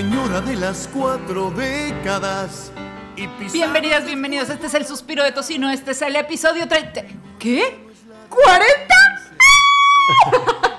[0.00, 2.72] señora de las cuatro décadas.
[3.16, 4.48] Y Bienvenidas, bienvenidos.
[4.48, 5.70] Este es el suspiro de tocino.
[5.70, 7.02] Este es el episodio 30.
[7.38, 7.86] ¿Qué?
[8.30, 8.64] ¿40?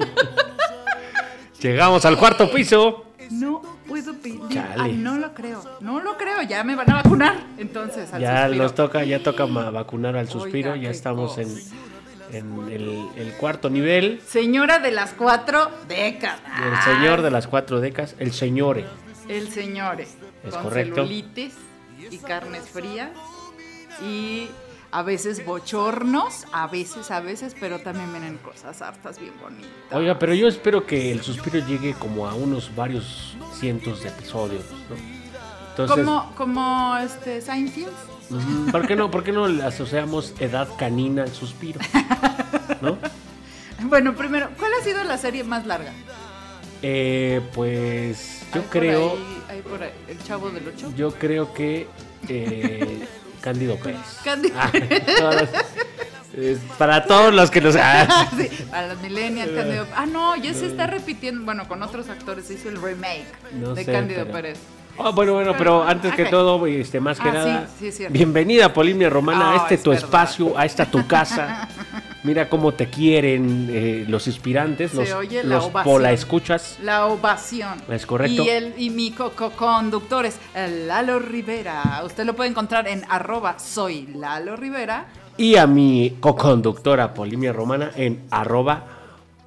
[1.61, 3.05] Llegamos al cuarto piso.
[3.29, 4.41] No puedo pedir.
[4.75, 5.63] Ay, no lo creo.
[5.81, 6.41] No lo creo.
[6.41, 7.35] Ya me van a vacunar.
[7.59, 8.63] Entonces, al Ya suspiro.
[8.63, 10.71] nos toca, ya toca vacunar al suspiro.
[10.71, 11.47] Oiga, ya estamos en
[12.33, 14.19] el, el cuarto nivel.
[14.25, 16.39] Señora de las cuatro décadas.
[16.59, 18.87] El señor de las cuatro décadas, el señore.
[19.31, 20.01] El señor.
[20.01, 20.15] Es
[20.49, 20.95] con correcto.
[20.95, 21.53] celulitis
[22.09, 23.11] y carnes frías.
[24.03, 24.47] Y
[24.91, 26.45] a veces bochornos.
[26.51, 27.55] A veces, a veces.
[27.59, 29.69] Pero también vienen cosas hartas bien bonitas.
[29.91, 34.65] Oiga, pero yo espero que el suspiro llegue como a unos varios cientos de episodios,
[34.89, 35.21] ¿no?
[35.71, 37.91] Entonces, Como, como este Seinfeld.
[38.71, 41.79] ¿por qué no, por qué no le asociamos edad canina al suspiro?
[42.81, 42.97] ¿No?
[43.83, 45.91] Bueno, primero, ¿cuál ha sido la serie más larga?
[46.83, 50.93] Eh, pues yo Hay por creo, ahí- hay por ahí, el chavo del 8.
[50.95, 51.87] yo creo que
[52.27, 53.07] eh,
[53.41, 53.99] Cándido Pérez.
[54.23, 54.51] Candy.
[54.55, 54.71] Ah,
[56.37, 57.75] es para todos los que nos.
[57.75, 59.87] ah, Sí, a las millennials, Cándido.
[59.95, 61.43] Ah, no, ya se está repitiendo.
[61.43, 64.59] Bueno, con otros actores se hizo el remake No de sé, Cándido pero- Pérez.
[64.97, 66.29] Oh, bueno, bueno, pero antes que Ok.
[66.29, 69.83] todo, este, más que Ah, nada, sí, sí, bienvenida Polimnia Romana Ah, a este es
[69.83, 70.05] tu verdad.
[70.05, 71.67] espacio, a esta tu casa.
[72.23, 75.83] Mira cómo te quieren eh, los inspirantes, Se los, oye la los ovación.
[75.83, 76.77] pola escuchas.
[76.83, 77.81] La ovación.
[77.89, 78.43] Es correcto.
[78.43, 82.01] Y, el, y mi co-conductor es el Lalo Rivera.
[82.05, 85.07] Usted lo puede encontrar en arroba soy Lalo Rivera.
[85.37, 88.85] Y a mi co-conductora Polimnia Romana en arroba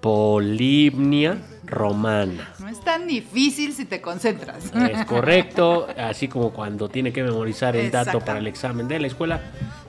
[0.00, 2.52] Polimnia Romana.
[2.58, 4.72] No es tan difícil si te concentras.
[4.74, 9.06] Es correcto, así como cuando tiene que memorizar el dato para el examen de la
[9.06, 9.40] escuela,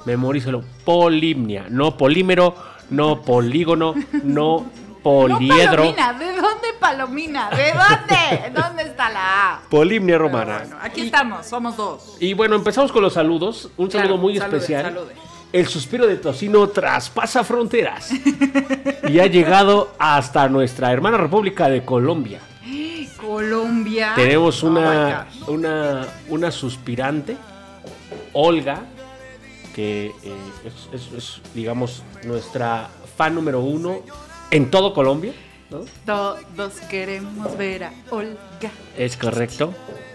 [0.06, 0.64] memorízalo.
[0.86, 2.56] Polimnia, no polímero,
[2.90, 4.66] no polígono, no
[5.04, 5.86] poliedro.
[5.86, 7.50] No, Palomina, ¿de dónde Palomina?
[7.52, 8.60] ¿De dónde?
[8.62, 9.60] ¿Dónde está la A?
[9.70, 10.60] Polimnia romana.
[10.60, 12.18] bueno, aquí estamos, somos dos.
[12.20, 13.70] Y bueno, empezamos con los saludos.
[13.78, 14.84] Un Claro, saludo muy salude, especial.
[14.84, 15.14] salude.
[15.54, 18.12] El suspiro de tocino traspasa fronteras
[19.08, 22.40] y ha llegado hasta nuestra hermana República de Colombia.
[23.22, 24.14] Colombia.
[24.16, 27.38] Tenemos Oh una, una, una suspirante,
[28.34, 28.82] Olga,
[29.76, 30.36] que eh,
[30.94, 34.00] es, es- es, digamos, nuestra fan número uno
[34.52, 35.34] en todo Colombia.
[35.70, 35.82] ¿no?
[36.06, 38.72] Todos queremos ver a Olga.
[38.98, 39.74] Es correcto.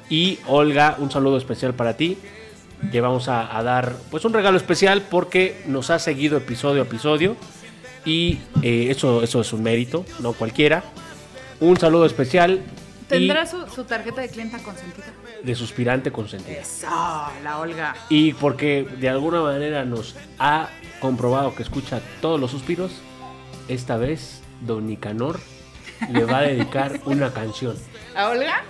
[0.08, 2.16] Y Olga, un saludo especial para ti.
[2.90, 6.84] Te vamos a, a dar pues un regalo especial porque nos ha seguido episodio a
[6.86, 7.36] episodio.
[8.06, 10.82] Y eh, eso, eso es un mérito, no cualquiera.
[11.60, 12.62] Un saludo especial.
[13.10, 15.06] ¿Tendrá su, su tarjeta de clienta consentida?
[15.42, 16.58] de suspirante consentida.
[16.60, 16.86] Eso,
[17.42, 17.94] la Olga.
[18.08, 20.68] Y porque de alguna manera nos ha
[21.00, 22.92] comprobado que escucha todos los suspiros,
[23.68, 25.40] esta vez Don Nicanor
[26.10, 27.76] le va a dedicar una canción.
[28.14, 28.64] ¿A Olga?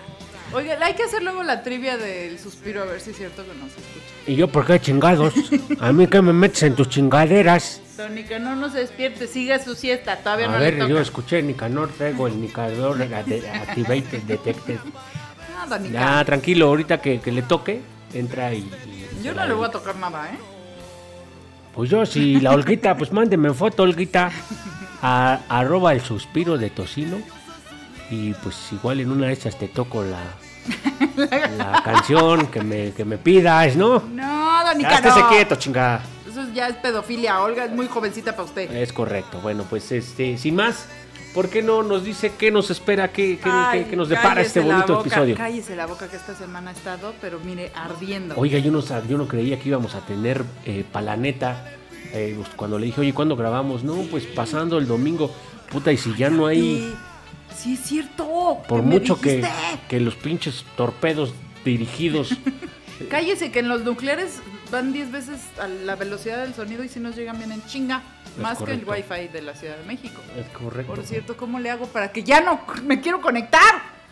[0.53, 3.55] Oiga, hay que hacer luego la trivia del suspiro a ver si es cierto que
[3.55, 4.07] nos escucha.
[4.27, 5.33] ¿Y yo por qué chingados?
[5.79, 7.81] A mí que me metes en tus chingaderas.
[8.01, 10.91] Tónica, no nos despierte, siga su siesta, todavía A no ver, le toca.
[10.91, 14.79] yo escuché Nicanor, traigo el Nicanor Activated Detected.
[15.69, 17.83] No, Ya, tranquilo, ahorita que, que le toque,
[18.15, 18.61] entra y...
[18.61, 20.39] y yo se no le voy a tocar nada, ¿eh?
[21.75, 24.31] Pues yo, si la Olguita, pues mándeme foto, Olguita,
[25.03, 27.19] a arroba el suspiro de tocino.
[28.11, 30.21] Y pues igual en una de esas te toco la,
[31.59, 34.01] la canción que me, que me pidas, ¿no?
[34.01, 36.01] No, Ya Donica, estése quieto, chingada.
[36.55, 37.41] Ya es pedofilia.
[37.43, 38.71] Olga es muy jovencita para usted.
[38.73, 39.41] Es correcto.
[39.41, 40.87] Bueno, pues este, sin más,
[41.35, 44.41] ¿por qué no nos dice qué nos espera, qué, qué- Ay, qué- qué nos depara
[44.43, 45.37] este bonito boca, episodio?
[45.37, 48.35] Cállese la boca que esta semana ha estado, pero mire, ardiendo.
[48.37, 51.73] Oiga, yo no, yo no creía que íbamos a tener eh, palaneta.
[52.13, 53.85] eh, pues, cuando le dije, oye, ¿cuándo grabamos?
[53.85, 55.31] No, pues pasando el domingo.
[55.71, 56.93] Puta, y si ya no hay...
[57.57, 58.59] Sí, es cierto.
[58.69, 59.45] Por ¿qué me mucho que,
[59.89, 61.33] que los pinches torpedos
[61.65, 62.31] dirigidos.
[63.11, 67.01] Cállese que en los nucleares van 10 veces a la velocidad del sonido y si
[67.01, 68.03] nos llegan bien en chinga.
[68.27, 70.21] Es más que el wifi de la Ciudad de México.
[70.37, 70.95] es correcto.
[70.95, 73.61] Por cierto, ¿cómo le hago para que ya no me quiero conectar?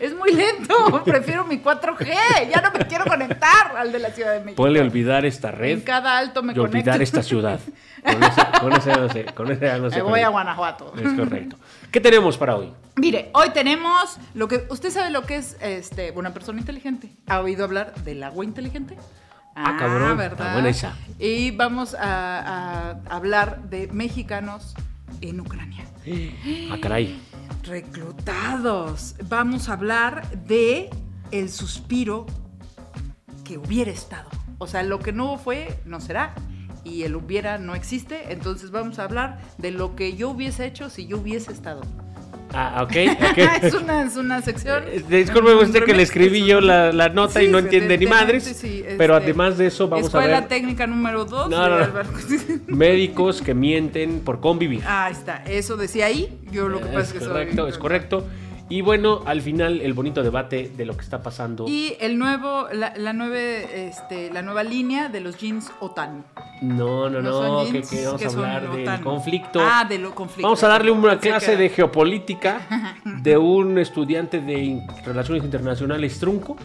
[0.01, 1.03] Es muy lento.
[1.05, 2.07] Prefiero mi 4G.
[2.53, 4.57] Ya no me quiero conectar al de la Ciudad de México.
[4.57, 7.03] Puede olvidar esta En red cada alto me y olvidar conecto.
[7.03, 7.61] esta ciudad.
[8.05, 10.95] Con esa, con esa no sé, con esa ya no sé Me voy a Guanajuato.
[10.97, 11.57] Es correcto.
[11.91, 12.73] ¿Qué tenemos para hoy?
[12.95, 17.11] Mire, hoy tenemos lo que usted sabe lo que es este una persona inteligente.
[17.27, 18.97] ¿Ha oído hablar del agua inteligente?
[19.61, 20.97] Ah, cabrón, está buena esa.
[21.19, 24.75] Y vamos a, a hablar de mexicanos
[25.21, 25.85] en Ucrania.
[26.71, 27.21] Ah, caray.
[27.65, 29.17] Reclutados.
[29.29, 30.91] Vamos a hablar de
[31.33, 32.27] el suspiro
[33.45, 34.29] que hubiera estado.
[34.59, 36.35] O sea, lo que no fue, no será.
[36.85, 38.33] Y el hubiera no existe.
[38.33, 41.83] Entonces vamos a hablar de lo que yo hubiese hecho si yo hubiese estado.
[42.55, 42.93] Ah, ok,
[43.63, 44.83] es, una, es una sección.
[44.89, 47.89] Eh, Disculpe usted que le escribí yo la, la nota y Sí, no de- entiende
[47.89, 48.45] de- ni madres.
[48.45, 51.69] sí, sí, pero este, además de eso, vamos Escuela a ver técnica número 2 No,
[51.69, 51.87] no, no.
[52.69, 54.83] médicos que mienten por convivir.
[54.87, 55.43] Ah, está.
[55.47, 56.39] Eso decía ahí.
[56.51, 57.71] Yo lo que pasa es que correcto, soy.
[57.71, 58.25] es correcto.
[58.71, 61.65] Y bueno, al final el bonito debate de lo que está pasando.
[61.67, 66.25] Y el nuevo, la, la, nueve, este, la nueva línea de los jeans OTAN.
[66.61, 69.03] No, no, No no, que, que vamos que a hablar del OTAN.
[69.03, 69.61] conflicto.
[69.63, 70.43] Ah, de lo conflicto.
[70.43, 72.61] Vamos a darle una clase de geopolítica
[73.23, 76.57] de un estudiante de Relaciones Internacionales trunco.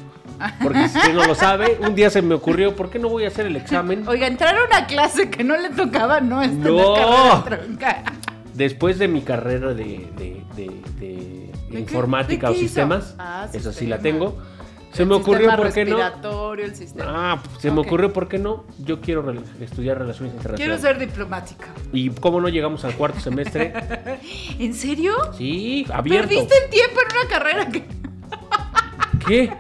[0.62, 3.28] Porque si no lo sabe, un día se me ocurrió, ¿por qué no voy a
[3.30, 4.04] hacer el examen?
[4.10, 6.94] Oiga, entrar a una clase que no le tocaba no es tener No.
[6.96, 8.04] carrera trunca.
[8.54, 11.53] Después de mi carrera de, de- de- de qué?
[11.80, 14.38] Informática ¿De o sistemas, Ah, eso sí la tengo,
[14.92, 16.54] se El me ocurrió, ¿por qué no?
[16.54, 17.34] el sistema.
[17.34, 18.64] Ah, se me ocurrió, ¿por qué no?
[18.80, 19.24] Yo quiero
[19.60, 20.82] estudiar Relaciones Quiero Internacionales.
[20.82, 21.68] ser diplomática.
[21.92, 23.74] ¿Y cómo no llegamos al cuarto semestre?
[24.60, 25.16] ¿En serio?
[25.36, 26.30] Sí, abierto.
[26.30, 27.86] Perdiste el tiempo en una carrera que.
[29.28, 29.52] ¿Qué?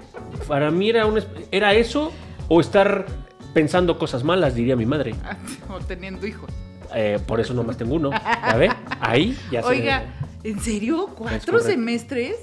[0.48, 1.20] Para mí era, un,
[1.52, 2.12] era eso
[2.48, 3.06] o estar
[3.54, 5.16] pensando cosas malas, diría mi madre.
[5.70, 6.50] o teniendo hijos.
[6.94, 8.12] Eh, por eso nomás tengo uno.
[8.12, 8.70] ¿Ya ve?
[9.00, 10.04] Ahí ya se- Oiga,
[10.44, 11.08] ¿en serio?
[11.18, 12.36] ¿Cuatro semestres?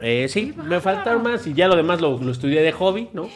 [0.00, 3.28] Eh, sí, me faltaron más y ya lo demás lo, lo estudié de hobby, ¿no?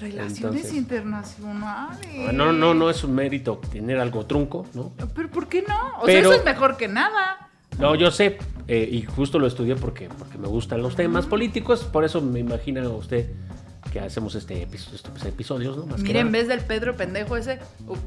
[0.00, 2.06] Relaciones Entonces- internacionales.
[2.28, 4.92] Ah, No, no, no es un mérito tener algo trunco, ¿no?
[5.14, 5.74] Pero ¿por qué no?
[6.00, 7.48] O Pero- sea, eso es mejor que nada.
[7.80, 11.84] No, yo sé, eh, y justo lo estudié porque, porque me gustan los temas políticos,
[11.84, 13.30] por eso me imagina usted
[13.92, 15.86] que hacemos este estos episodios, ¿no?
[15.86, 17.58] Más que en vez del Pedro pendejo ese,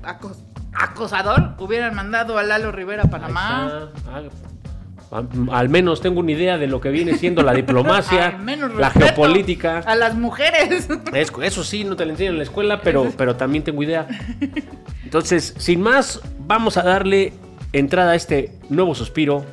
[0.04, 0.38] acos-
[0.74, 3.90] acosador, hubieran mandado a Lalo Rivera a Panamá.
[4.14, 4.40] Ahí está.
[4.48, 4.50] Ah,
[5.52, 8.40] al- menos tengo una idea de lo que viene siendo la diplomacia,
[8.78, 9.80] la geopolítica.
[9.80, 10.88] A las mujeres.
[11.13, 14.08] Es- eso sí, no te lo enseñan en la escuela, pero, pero también tengo idea.
[15.04, 17.34] Entonces, sin más, vamos a darle
[17.74, 19.46] entrada a este nuevo suspiro,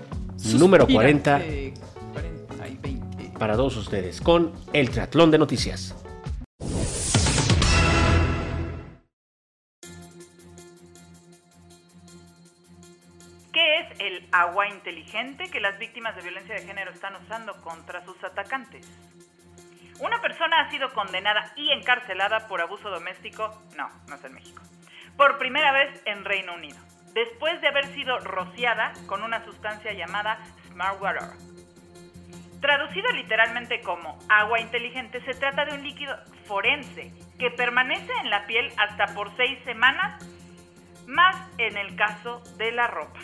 [0.59, 1.75] número 40, Eh,
[2.13, 3.39] 40 y 20.
[3.39, 5.95] para todos ustedes, con el triatlón de noticias.
[14.41, 18.87] Agua inteligente que las víctimas de violencia de género están usando contra sus atacantes?
[20.01, 23.63] ¿Una persona ha sido condenada y encarcelada por abuso doméstico?
[23.77, 24.63] No, no es en México.
[25.17, 26.79] Por primera vez en Reino Unido,
[27.15, 30.39] después de haber sido rociada con una sustancia llamada
[30.69, 31.31] Smart Water.
[32.61, 38.47] Traducido literalmente como agua inteligente, se trata de un líquido forense que permanece en la
[38.47, 40.25] piel hasta por seis semanas,
[41.09, 43.19] más en el caso de la ropa.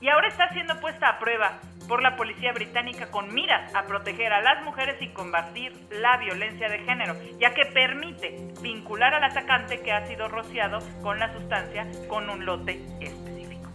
[0.00, 1.58] Y ahora está siendo puesta a prueba
[1.88, 6.68] por la policía británica con miras a proteger a las mujeres y combatir la violencia
[6.68, 11.86] de género, ya que permite vincular al atacante que ha sido rociado con la sustancia
[12.08, 13.70] con un lote específico.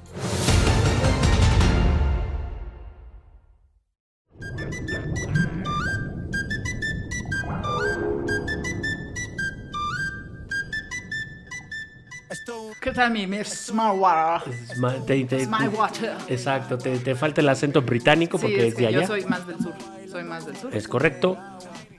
[12.80, 14.54] ¿Qué tal mi, mi Smart Water?
[14.74, 16.13] Sma- te- te- Smart Water.
[16.30, 19.07] Exacto, te, te falta el acento británico Sí, porque es es de que yo allá.
[19.07, 19.74] soy más del sur.
[20.10, 20.74] Soy más del sur.
[20.75, 21.38] Es correcto.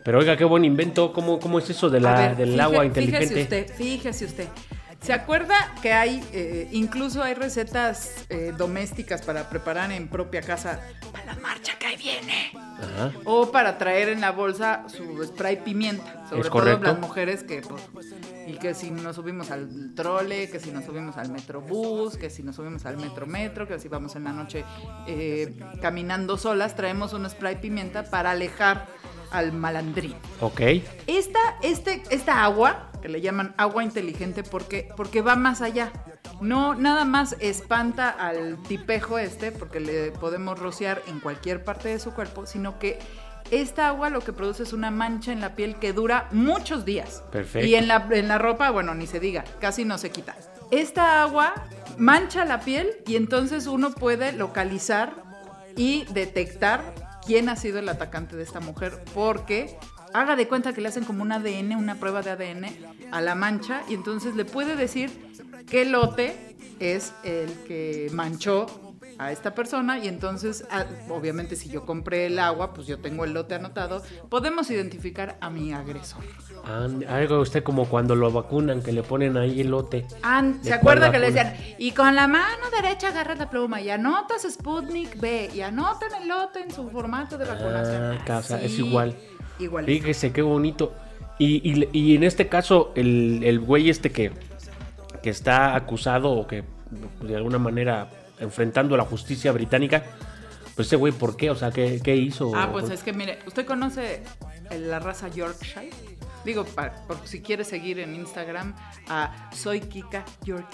[0.05, 1.13] Pero oiga, qué buen invento.
[1.13, 3.27] ¿Cómo, cómo es eso de la, ver, del fíje- agua inteligente?
[3.27, 4.49] Fíjese usted, fíjese usted.
[5.03, 10.81] ¿Se acuerda que hay, eh, incluso hay recetas eh, domésticas para preparar en propia casa
[11.11, 12.53] para la marcha que ahí viene?
[12.55, 13.13] Ajá.
[13.25, 17.63] O para traer en la bolsa su spray pimienta, sobre Es todo las mujeres que,
[17.63, 17.83] pues,
[18.47, 22.45] y que si nos subimos al trole, que si nos subimos al metrobús, que si
[22.45, 24.65] nos subimos al metro metro, que si vamos en la noche
[25.09, 28.87] eh, caminando solas, traemos un spray pimienta para alejar
[29.33, 30.15] al malandrín.
[30.41, 30.61] Ok.
[31.07, 35.93] Esta, este, esta agua, que le llaman agua inteligente, porque, porque va más allá.
[36.41, 41.99] No nada más espanta al tipejo este, porque le podemos rociar en cualquier parte de
[41.99, 42.99] su cuerpo, sino que
[43.51, 47.23] esta agua lo que produce es una mancha en la piel que dura muchos días.
[47.31, 47.67] Perfecto.
[47.67, 50.35] Y en la, en la ropa, bueno, ni se diga, casi no se quita.
[50.71, 51.53] Esta agua
[51.99, 55.23] mancha la piel y entonces uno puede localizar
[55.77, 56.95] y detectar
[57.27, 59.77] quién ha sido el atacante de esta mujer, porque
[60.15, 62.67] haga de cuenta que le hacen como un ADN, una prueba de ADN
[63.11, 65.11] a la mancha, y entonces le puede decir
[65.69, 68.67] qué lote es el que manchó
[69.19, 73.25] a esta persona y entonces ah, obviamente si yo compré el agua pues yo tengo
[73.25, 76.25] el lote anotado podemos identificar a mi agresor
[76.65, 80.07] Ah, Algo usted como cuando lo vacunan, que le ponen ahí el lote.
[80.23, 81.55] An- ¿De ¿Se acuerda que le decían?
[81.77, 86.29] Y con la mano derecha agarras la pluma y anotas Sputnik B y anotan el
[86.29, 88.03] lote en su formato de vacunación.
[88.17, 89.17] Ah, casa, es igual.
[89.59, 89.85] Igual.
[89.87, 90.95] Fíjese qué bonito.
[91.39, 94.33] Y, y- y en este caso, el, el güey este que,
[95.23, 96.63] que está acusado o que
[97.23, 100.03] de alguna manera enfrentando a la justicia británica,
[100.75, 101.51] Pues ese güey, ¿por qué?
[101.51, 102.53] O sea, ¿qué, qué hizo?
[102.55, 104.23] Ah, pues es que mire, ¿usted conoce
[104.79, 105.91] la raza Yorkshire?
[106.45, 108.75] Digo, por si quiere seguir en Instagram
[109.09, 110.67] a Soy Kika York.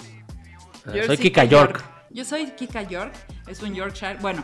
[0.85, 1.83] Ah, soy Kika York.
[2.11, 3.13] Yo soy Kika York,
[3.47, 4.17] es un Yorkshire.
[4.21, 4.43] Bueno,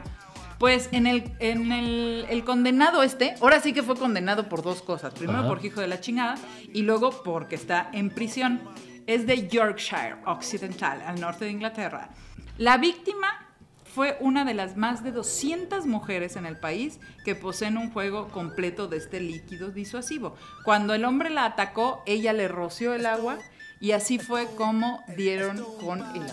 [0.57, 4.81] pues en el, en el, el condenado este, ahora sí que fue condenado por dos
[4.81, 5.13] cosas.
[5.13, 5.47] Primero Ajá.
[5.47, 6.35] por hijo de la chingada
[6.73, 8.61] y luego porque está en prisión.
[9.07, 12.09] Es de Yorkshire Occidental, al norte de Inglaterra.
[12.57, 13.45] La víctima
[13.83, 18.27] fue una de las más de 200 mujeres en el país que poseen un juego
[18.27, 20.35] completo de este líquido disuasivo.
[20.65, 23.37] Cuando el hombre la atacó, ella le roció el agua
[23.85, 26.23] y así fue como dieron con el.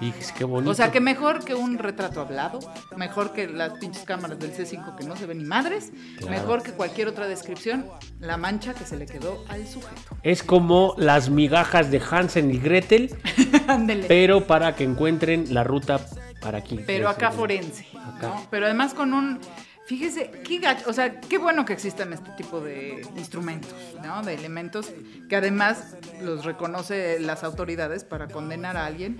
[0.00, 0.70] Y qué bonito.
[0.70, 2.58] O sea, que mejor que un retrato hablado,
[2.96, 6.30] mejor que las pinches cámaras del C5 que no se ven ni madres, Claro.
[6.32, 7.86] mejor que cualquier otra descripción,
[8.18, 10.16] la mancha que se le quedó al sujeto.
[10.24, 13.14] Es como las migajas de Hansen y Gretel,
[13.68, 14.06] Ándele.
[14.08, 16.00] pero para que encuentren la ruta
[16.40, 16.80] para aquí.
[16.86, 18.28] Pero acá forense, Acá.
[18.28, 18.46] ¿no?
[18.50, 19.38] Pero además con un...
[19.88, 23.72] Fíjese, qué gacho, o sea, qué bueno que existan este tipo de instrumentos,
[24.04, 24.22] ¿no?
[24.22, 24.92] De elementos
[25.30, 29.18] que además los reconoce las autoridades para condenar a alguien.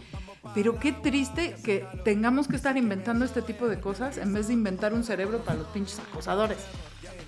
[0.54, 4.52] Pero qué triste que tengamos que estar inventando este tipo de cosas en vez de
[4.52, 6.58] inventar un cerebro para los pinches acosadores.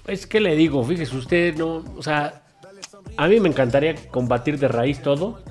[0.06, 2.42] Es que le digo, fíjese usted, no, o sea,
[3.16, 5.42] a mí me encantaría combatir de raíz todo,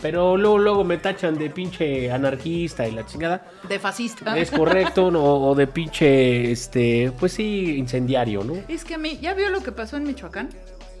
[0.00, 3.44] pero luego, luego me tachan de pinche anarquista y la chingada.
[3.68, 4.36] De fascista.
[4.38, 5.24] Es correcto, ¿no?
[5.24, 8.54] o de pinche, este, pues sí, incendiario, ¿no?
[8.68, 10.50] Es que a mí, ¿ya vio lo que pasó en Michoacán?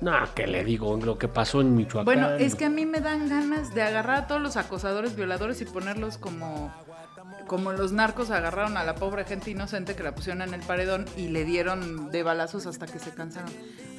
[0.00, 2.04] No, que le digo, lo que pasó en Michoacán.
[2.04, 5.60] Bueno, es que a mí me dan ganas de agarrar a todos los acosadores, violadores
[5.60, 6.72] y ponerlos como,
[7.46, 11.06] como los narcos agarraron a la pobre gente inocente que la pusieron en el paredón
[11.16, 13.50] y le dieron de balazos hasta que se cansaron.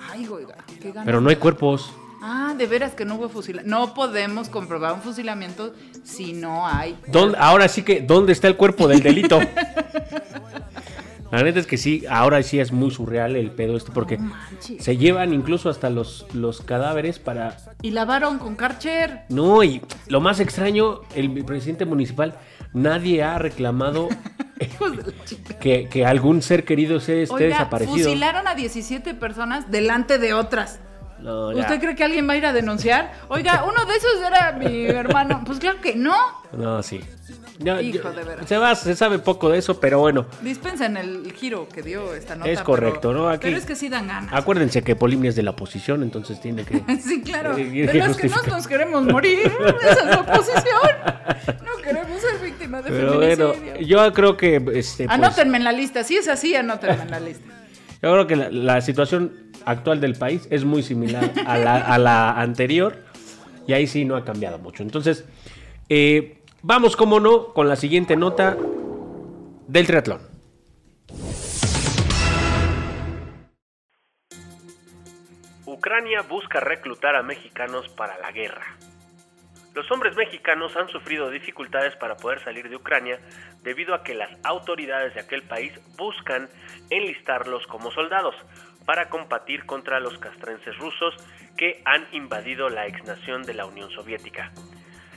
[0.10, 1.06] Ay, oiga, qué ganas.
[1.06, 1.94] Pero no hay cuerpos.
[2.22, 3.70] Ah, de veras que no hubo fusilamiento.
[3.80, 5.74] No podemos comprobar un fusilamiento
[6.04, 6.98] si no hay.
[7.08, 9.40] ¿Dónde- ahora sí que, ¿dónde está el cuerpo del delito?
[11.32, 14.18] La neta es que sí, ahora sí es muy surreal el pedo este porque
[14.80, 17.56] se llevan incluso hasta los, los cadáveres para...
[17.84, 19.26] Y lavaron con Karcher.
[19.30, 22.34] No, y lo más extraño, el presidente municipal,
[22.74, 24.10] nadie ha reclamado
[25.62, 27.98] que, que algún ser querido se esté Oiga, desaparecido.
[27.98, 30.80] fusilaron a 17 personas delante de otras.
[31.22, 33.12] ¿Usted cree que alguien va a ir a denunciar?
[33.28, 35.42] Oiga, uno de esos era mi hermano.
[35.46, 36.16] Pues claro que no.
[36.54, 37.02] No, sí.
[37.82, 38.48] Hijo de veras.
[38.48, 40.26] Se, va, se sabe poco de eso, pero bueno.
[40.42, 42.50] Dispensen el giro que dio esta nota.
[42.50, 43.30] Es correcto, pero- ¿no?
[43.30, 44.34] Aquí- Pero es que sí dan ganas.
[44.34, 46.82] Acuérdense que Polimnia es de la oposición, entonces tiene que...
[47.02, 47.58] Sí, claro.
[47.58, 49.40] Eh, De los que no nos queremos morir.
[49.82, 51.62] Esa es la oposición.
[51.66, 53.88] No queremos ser víctimas de Pero bueno, feminicidio.
[54.06, 54.56] yo creo que...
[54.56, 56.06] Este, pues, Anótenme en la lista.
[56.06, 57.46] Si es así, anótenme en la lista.
[58.02, 62.98] Yo creo que la, la situación actual del país es muy similar a la, anterior
[63.68, 64.84] y ahí sí no ha cambiado mucho.
[64.84, 65.26] Entonces,
[65.90, 68.58] eh, vamos, como no, con la siguiente nota
[69.68, 70.22] del triatlón.
[75.66, 78.76] Ucrania busca reclutar a mexicanos para la guerra.
[79.76, 83.20] Los hombres mexicanos han sufrido dificultades para poder salir de Ucrania
[83.62, 86.50] debido a que las autoridades de aquel país buscan
[86.90, 88.36] enlistarlos como soldados
[88.90, 91.14] para combatir contra los castrenses rusos
[91.56, 94.52] que han invadido la ex nación de la Unión Soviética.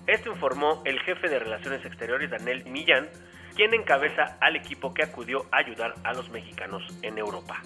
[0.06, 3.08] Esto informó el jefe de Relaciones Exteriores Daniel Millán,
[3.56, 7.62] quien encabeza al equipo que acudió a ayudar a los mexicanos en Europa.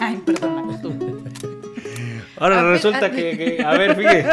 [0.00, 1.30] Ay, costumbre.
[2.38, 4.28] Ahora A resulta que, que- a ver, fíjate,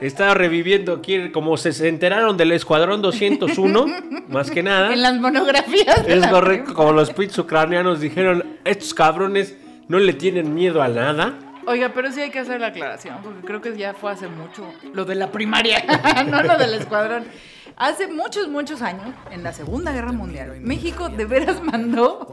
[0.00, 3.86] está reviviendo aquí, como se, se enteraron del Escuadrón 201,
[4.28, 4.92] más que nada.
[4.92, 6.06] En las monografías.
[6.06, 9.56] Es la correcto, como los pits ucranianos dijeron, estos cabrones
[9.88, 11.38] no le tienen miedo a nada.
[11.66, 14.64] Oiga, pero sí hay que hacer la aclaración, porque creo que ya fue hace mucho.
[14.92, 15.84] Lo de la primaria,
[16.26, 17.24] no lo del escuadrón.
[17.78, 22.26] Hace muchos, muchos años, en la Segunda Guerra Mundial, México de veras mandó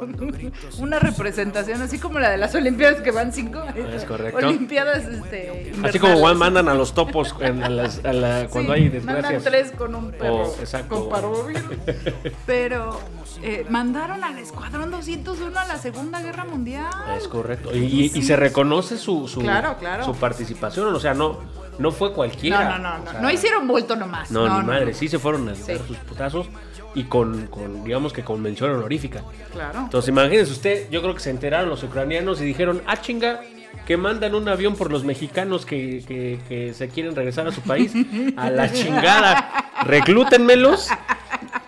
[0.80, 3.62] una representación, así como la de las Olimpiadas que van cinco.
[3.94, 4.38] Es correcto.
[4.38, 5.74] Olimpiadas, este.
[5.84, 6.16] Así como.
[6.18, 9.44] Juan mandan a los topos en- a las- a la- cuando Sí, hay Mandan desgracias.
[9.44, 10.44] tres con un perro.
[10.44, 10.88] Oh, exacto.
[11.02, 11.62] Con parvovirus.
[12.46, 13.00] Pero
[13.42, 16.88] eh, mandaron al Escuadrón 201 a la Segunda Guerra Mundial.
[17.18, 17.76] Es correcto.
[17.76, 20.06] Y, y- y se reconoce su, su, Claro, claro.
[20.06, 20.94] su participación.
[20.96, 21.40] O sea, no,
[21.80, 22.78] no fue cualquiera.
[22.78, 23.04] no, no, no.
[23.04, 24.30] O sea, no hicieron vuelto nomás.
[24.32, 24.94] No, no ni madre.
[24.94, 25.74] Sí se fueron a dar Sí.
[25.88, 26.48] sus putazos
[26.96, 29.22] y con, con, digamos que con mención honorífica.
[29.52, 29.80] Claro.
[29.80, 33.42] Entonces, imagínense usted, yo creo que se enteraron los ucranianos y dijeron, ah, chinga,
[33.88, 37.62] que mandan un avión por los mexicanos que, que- que se quieren regresar a su
[37.62, 37.92] país.
[38.38, 39.72] A la chingada.
[39.84, 40.88] Reclútenmelos,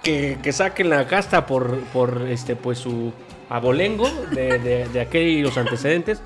[0.04, 3.12] que, que saquen la casta por, por este, pues su
[3.50, 6.22] abolengo de, de, de aquellos antecedentes.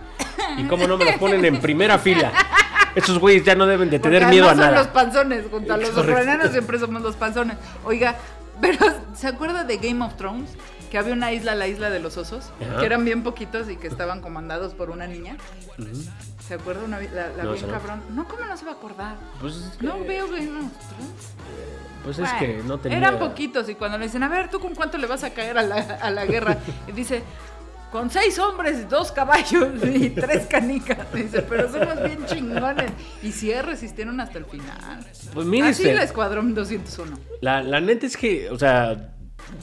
[0.57, 2.31] Y cómo no me los ponen en primera fila.
[2.99, 4.83] Esos güeyes ya no deben de Porque tener miedo a además son nada.
[4.85, 7.57] los panzones, junto a los ucranianos siempre somos los panzones.
[7.85, 8.15] Oiga,
[8.61, 8.77] pero
[9.15, 10.51] ¿se acuerda de Game of Thrones?
[10.91, 12.79] Que había una isla, la isla de los osos, Ajá.
[12.79, 15.37] que eran bien poquitos y que estaban comandados por una niña.
[16.47, 16.83] ¿Se acuerda?
[16.83, 17.71] Una, la la No, bien no.
[17.73, 18.01] cabrón.
[18.15, 19.15] No, ¿cómo no se va a acordar?
[19.39, 21.33] Pues es que, No veo Game of Thrones.
[22.03, 22.97] pues es que no tenía...
[22.97, 25.59] Eran poquitos y cuando le dicen, a ver, ¿tú con cuánto le vas a caer
[25.59, 26.57] a la, a la guerra?
[26.87, 27.21] Y dice,
[27.91, 30.99] con seis hombres, dos caballos y tres canicas.
[31.13, 32.91] Dice, pero somos bien chingones.
[33.23, 34.99] Y sí resistieron hasta el final.
[35.33, 37.17] Pues mire Así usted, la Escuadrón 201.
[37.41, 39.13] la, la neta es que, o sea,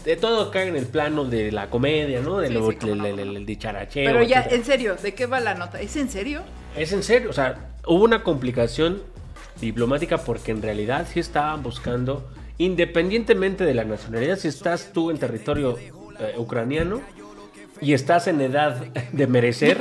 [0.04, 2.38] de todo cae en el plano de la comedia, ¿no?
[2.38, 3.38] De Sí, lo, sí, el, no, el- cómo el- no.
[3.38, 4.04] el dicharacheo.
[4.04, 4.56] Pero ya, etcétera.
[4.56, 5.80] en serio, ¿de qué va la nota?
[5.80, 6.42] ¿Es en serio?
[6.76, 9.02] Es en serio, o sea, hubo una complicación
[9.60, 12.28] diplomática porque en realidad sí estaban buscando,
[12.58, 17.00] independientemente de la nacionalidad, si estás tú en territorio eh, ucraniano
[17.80, 18.76] y estás en edad
[19.12, 19.78] de merecer,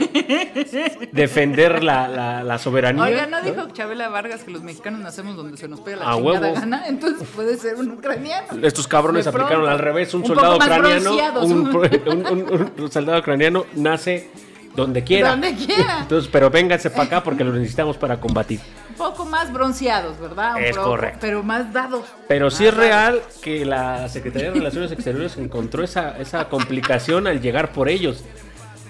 [1.12, 3.04] defender la, la- la soberanía.
[3.04, 6.16] Oiga, ¿no dijo Chabela Vargas que los mexicanos nacemos donde se nos pega la A
[6.16, 6.54] chingada huevo.
[6.56, 6.88] gana?
[6.88, 8.66] Entonces puede ser un ucraniano.
[8.66, 11.52] Estos cabrones aplicaron al revés, un, Un soldado ucraniano, un-
[12.52, 14.30] un- un soldado ucraniano nace
[14.76, 15.30] donde quiera.
[15.30, 15.98] Donde quiera.
[16.02, 18.60] Entonces, pero vénganse para acá porque lo necesitamos para combatir.
[18.90, 20.56] Un poco más bronceados, ¿verdad?
[20.56, 21.18] Un Es poco, correcto.
[21.22, 22.06] Pero más dados.
[22.28, 27.28] Pero sí Más es real que la Secretaría de Relaciones Exteriores encontró esa, esa complicación
[27.28, 28.24] al llegar por ellos.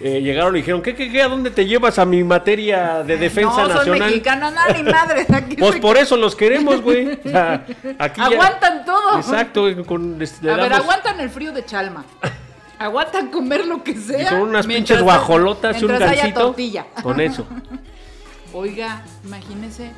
[0.02, 1.22] Eh, llegaron y dijeron, ¿qué, qué, qué?
[1.22, 4.10] ¿A dónde te llevas a mi materia de defensa no, nacional?
[4.10, 5.30] mexicanos, no, ni madres.
[5.34, 7.18] Aquí Pues por eso los queremos, güey.
[7.26, 7.66] O sea,
[7.98, 9.18] aquí ya- Aguantan todo.
[9.18, 12.04] Exacto, con, le A ver, aguantan el frío de Chalma.
[12.80, 14.22] Aguantan comer lo que sea.
[14.24, 16.88] y con unas mientras- pinches guajolotas y un tortilla.
[17.02, 17.46] Con eso.
[18.54, 19.92] Oiga, imagínese.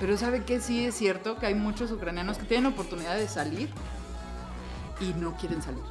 [0.00, 0.60] Pero ¿sabe qué?
[0.60, 3.70] Sí es cierto que hay muchos ucranianos que tienen oportunidad de salir
[5.00, 5.82] y no quieren salir.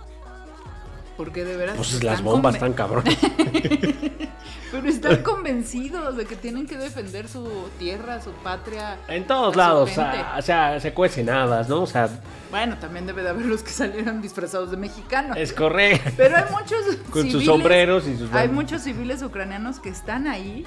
[1.18, 1.78] Porque de veras.
[1.78, 3.16] Pues las bombas están cabronas.
[4.72, 8.98] Pero están convencidos de que tienen que defender su tierra, su patria.
[9.08, 11.84] En todos lados, o sea, se cuecen habas, ¿no?
[11.84, 12.10] O sea,
[12.52, 15.38] Bueno, también debe de haber los que salieran disfrazados de mexicanos.
[15.38, 16.12] es correcto.
[16.18, 20.66] Pero hay muchos Con sus sombreros y sus Hay muchos civiles ucranianos que están ahí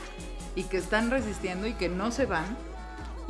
[0.55, 2.57] y que están resistiendo y que no se van.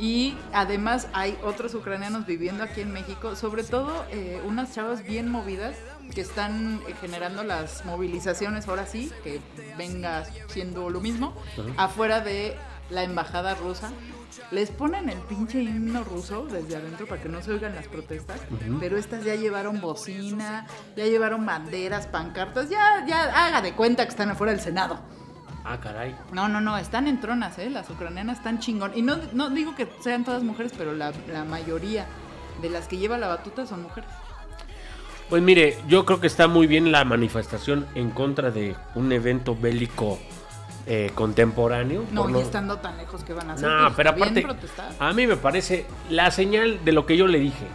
[0.01, 5.27] Y además hay otros ucranianos viviendo aquí en México, sobre todo eh, unas chavas bien
[5.29, 5.75] movidas
[6.13, 9.39] que están eh, generando las movilizaciones, ahora sí, que
[9.77, 11.33] venga siendo lo mismo,
[11.77, 12.55] afuera de
[12.89, 13.91] la embajada rusa.
[14.51, 18.39] Les ponen el pinche himno ruso desde adentro para que no se oigan las protestas,
[18.79, 24.09] pero estas ya llevaron bocina, ya llevaron banderas, pancartas, ya, ya haga de cuenta que
[24.09, 24.99] están afuera del Senado.
[25.63, 26.15] Ah, caray.
[26.31, 27.69] No, no, no, están en tronas, ¿eh?
[27.69, 28.91] Las ucranianas están chingón.
[28.95, 32.07] Y no, no digo que sean todas mujeres, pero la, la mayoría
[32.61, 34.09] de las que lleva la batuta son mujeres.
[35.29, 39.55] Pues mire, yo creo que está muy bien la manifestación en contra de un evento
[39.55, 40.17] bélico
[40.87, 42.03] eh, contemporáneo.
[42.11, 43.69] No, y estando tan lejos que van a hacer.
[43.69, 44.91] No, pues, pero aparte, protestar.
[44.97, 47.65] a mí me parece la señal de lo que yo le dije.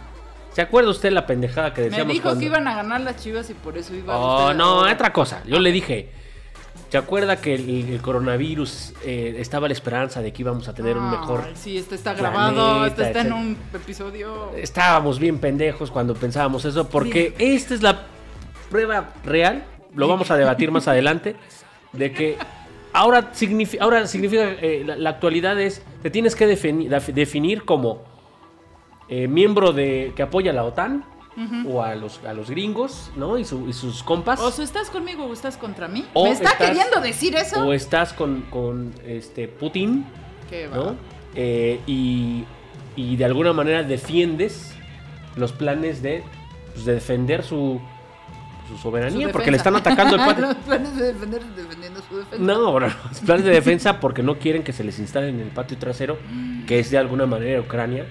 [0.51, 3.17] ¿Se acuerda usted la pendejada que Me decíamos dijo cuando- que iban a ganar las
[3.17, 5.41] chivas y por eso iba Oh, usted- no, otra cosa.
[5.45, 6.09] Yo le dije,
[6.95, 10.97] ¿se acuerda que el, el coronavirus eh, estaba la esperanza de que íbamos a tener
[10.97, 11.43] un mejor...
[11.53, 14.51] Sí, este está planeta, grabado, este está en un episodio.
[14.55, 18.03] Estábamos bien pendejos cuando pensábamos eso, porque esta es la
[18.69, 21.35] prueba real, lo vamos a debatir más adelante,
[21.91, 22.37] de que
[22.93, 27.65] ahora, signifi- ahora significa, eh, la, la actualidad es, te tienes que defini- def- definir
[27.65, 28.03] como
[29.09, 31.03] eh, miembro de que apoya a la OTAN
[31.67, 33.37] o a los, a los gringos, ¿no?
[33.37, 34.39] Y, su- y sus compas.
[34.39, 36.05] O ¿estás conmigo o estás contra mí?
[36.13, 37.65] O ¿Me está estás- queriendo decir eso?
[37.65, 40.05] o estás con, con, este Putin,
[40.49, 40.75] Qué va.
[40.77, 40.95] ¿no?
[41.35, 42.45] Eh, y,
[42.95, 44.73] y de alguna manera defiendes
[45.35, 46.23] los planes de,
[46.73, 47.81] pues, de defender su,
[48.69, 50.45] su soberanía, Su porque le están atacando el patio.
[50.47, 52.37] Los planes de defender defendiendo su defensa.
[52.45, 52.93] No, los
[53.25, 56.17] planes de defensa porque no quieren que se les instale en el patio trasero,
[56.65, 58.05] que es de alguna manera Ucrania,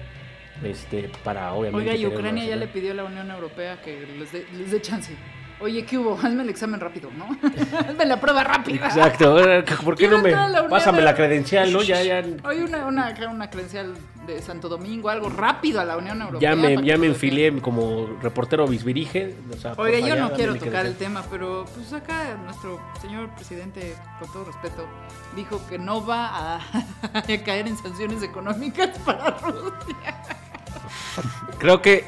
[0.63, 1.91] este, para obviamente.
[1.91, 4.81] Oiga, y Ucrania ya le pidió a la Unión Europea que les dé, les dé
[4.81, 5.15] chance.
[5.59, 6.19] Oye, ¿qué hubo?
[6.21, 7.29] Hazme el examen rápido, ¿no?
[7.79, 8.87] Hazme la prueba rápida.
[8.87, 9.37] Exacto,
[9.85, 11.81] ¿por qué no me la pásame la credencial, no?
[11.81, 13.95] Ya, ya, Oye, una, una, una credencial
[14.27, 16.49] de Santo Domingo, algo rápido a la Unión Europea.
[16.49, 19.35] ya me, ya me enfilé como reportero bisbirige.
[19.49, 23.29] O sea, Oiga, porfa, yo no quiero tocar el tema, pero pues acá nuestro señor
[23.35, 24.85] presidente, con todo respeto,
[25.37, 26.55] dijo que no va a,
[27.13, 30.43] a caer en sanciones económicas para Rusia.
[31.59, 32.05] Creo que,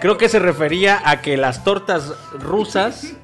[0.00, 3.14] creo que se refería a que las tortas rusas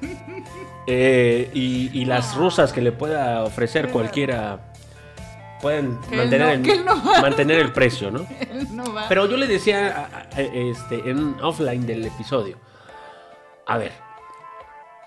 [0.87, 4.59] eh, y, y las rusas que le pueda ofrecer cualquiera
[5.61, 8.25] pueden Que mantener, no- el, no mantener el precio, ¿no?
[9.09, 12.57] Pero yo le decía a- a- este, en offline del episodio,
[13.65, 13.91] a ver,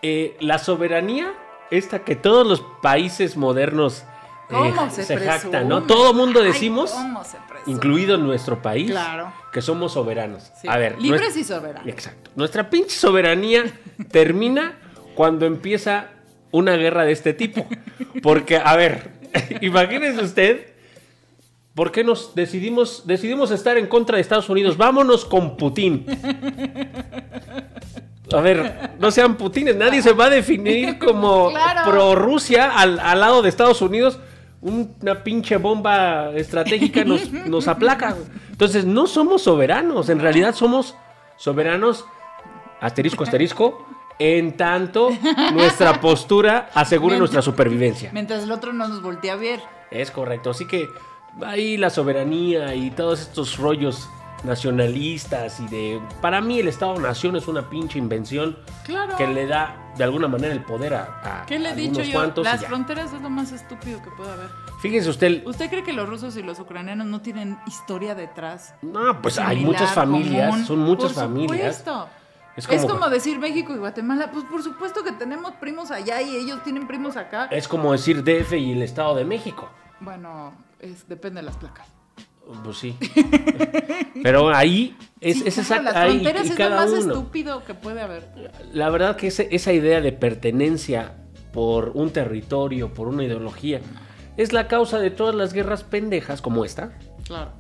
[0.03, 1.33] eh, la soberanía,
[1.71, 4.05] esta que todos los países modernos
[4.51, 5.65] ¿Cómo eh, se?
[5.65, 5.83] ¿no?
[5.85, 7.73] Todo mundo Ay, decimos, ¿cómo se presume?
[7.77, 9.33] incluido nuestro país, Claro.
[9.53, 10.51] que somos soberanos.
[10.61, 10.69] Sí.
[10.69, 11.87] A ver, Libres nuestra- y soberanos.
[11.89, 12.31] Exacto.
[12.37, 13.65] Nuestra pinche soberanía
[14.11, 14.79] termina
[15.15, 16.09] cuando empieza
[16.51, 17.67] una guerra de este tipo.
[18.23, 19.11] Porque, a ver,
[19.61, 20.67] imagínese usted,
[21.75, 24.77] ¿por qué nos decidimos, decidimos estar en contra de Estados Unidos?
[24.77, 26.07] Vámonos con Putin.
[28.33, 31.91] A ver, no sean Putines, nadie se va a definir como Claro.
[31.91, 34.21] pro Rusia al, al lado de Estados Unidos.
[34.63, 38.15] Una pinche bomba estratégica nos, nos aplaca.
[38.51, 40.95] Entonces, no somos soberanos, en realidad somos
[41.37, 42.05] soberanos,
[42.81, 43.87] asterisco, asterisco,
[44.19, 45.09] en tanto
[45.55, 48.11] nuestra postura asegure Mientras- nuestra supervivencia.
[48.13, 49.61] Mientras el otro no nos voltea a ver.
[49.91, 50.87] Es correcto, así que
[51.43, 54.11] ahí la soberanía y todos estos rollos
[54.45, 56.01] nacionalistas y de...
[56.21, 59.17] Para mí el Estado-Nación es una pinche invención Claro.
[59.17, 62.33] que le da de alguna manera el poder a, a ¿Qué le he dicho yo?
[62.43, 64.49] Las fronteras es lo más estúpido que puede haber.
[64.81, 68.75] Fíjense usted, ¿Usted cree que los rusos y los ucranianos no tienen historia detrás?
[68.83, 70.67] no, pues hay muchas familias, común?
[70.67, 71.77] son muchas Por familias.
[71.79, 72.09] supuesto.
[72.57, 74.31] Es como, decir México y Guatemala.
[74.33, 77.47] Pues por supuesto que tenemos primos allá y ellos tienen primos acá.
[77.47, 79.69] Es como decir DF y el Estado de México.
[80.01, 81.87] Bueno, es, depende de las placas.
[82.65, 82.97] Pues sí.
[84.23, 85.83] Pero ahí es, Sí, es claro, exacto.
[85.85, 86.99] Las fronteras es lo cada más uno.
[87.01, 88.25] estúpido que puede haber.
[88.73, 91.15] La verdad que ese- esa idea de pertenencia
[91.53, 93.81] por un territorio, por una ideología,
[94.37, 96.93] es la causa de todas las guerras pendejas como esta.
[97.25, 97.53] Claro.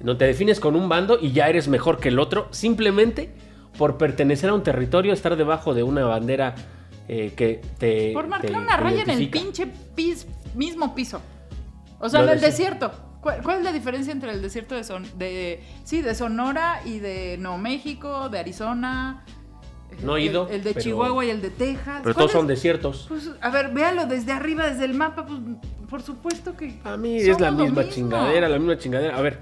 [0.00, 3.34] No te defines con un bando y ya eres mejor que el otro, simplemente
[3.78, 6.54] por pertenecer a un territorio, estar debajo de una bandera
[7.08, 8.12] eh, que te.
[8.12, 11.20] Por marcar una raya en el pinche pis- mismo piso.
[11.98, 12.90] O sea, Lo en el de- desierto.
[13.20, 16.98] ¿Cuál, cuál es la diferencia entre el desierto de, Son de sí, de Sonora y
[17.00, 19.24] de Nuevo México, de Arizona?
[20.02, 22.00] No he ido, El, de pero- Chihuahua y el de Texas.
[22.02, 22.48] Pero ¿Cuál todos son es?
[22.48, 23.06] desiertos.
[23.08, 25.38] Pues, a ver, véalo desde arriba, desde el mapa, pues
[25.90, 26.78] por supuesto que.
[26.84, 29.16] A mí es la misma chingadera, la misma chingadera.
[29.18, 29.40] A ver,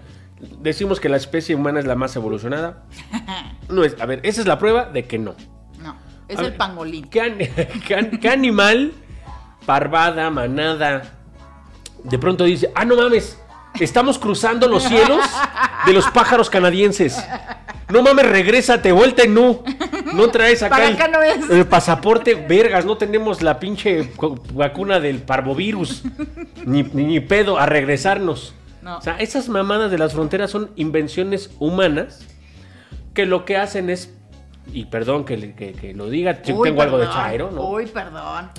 [0.61, 2.85] decimos que la especie humana es la más evolucionada.
[3.69, 5.35] No es, a ver, esa es la prueba de que no.
[5.83, 5.95] No,
[6.27, 7.05] es A el ver, pangolín.
[7.11, 7.51] ¿Qué,
[8.23, 8.95] qué animal,
[9.67, 11.03] parvada, manada,
[12.03, 13.39] de pronto dice, ah, no mames,
[13.81, 15.25] estamos cruzando los cielos
[15.87, 17.23] de los pájaros canadienses.
[17.91, 19.63] No mames, regrésate, vuelta en nu.
[20.13, 21.51] No traes acá, Para el, no es.
[21.51, 26.03] el pasaporte, vergas, no tenemos la pinche cu- vacuna del parvovirus.
[26.67, 28.55] Ni, ni, ni pedo, a regresarnos.
[28.83, 28.99] No.
[28.99, 32.27] O sea, esas mamadas de las fronteras son invenciones humanas
[33.15, 34.15] que lo que hacen es,
[34.73, 37.69] y perdón que, le- que- que lo diga, Uy, tengo algo de chairo, ¿no?
[37.71, 38.51] Uy, perdón.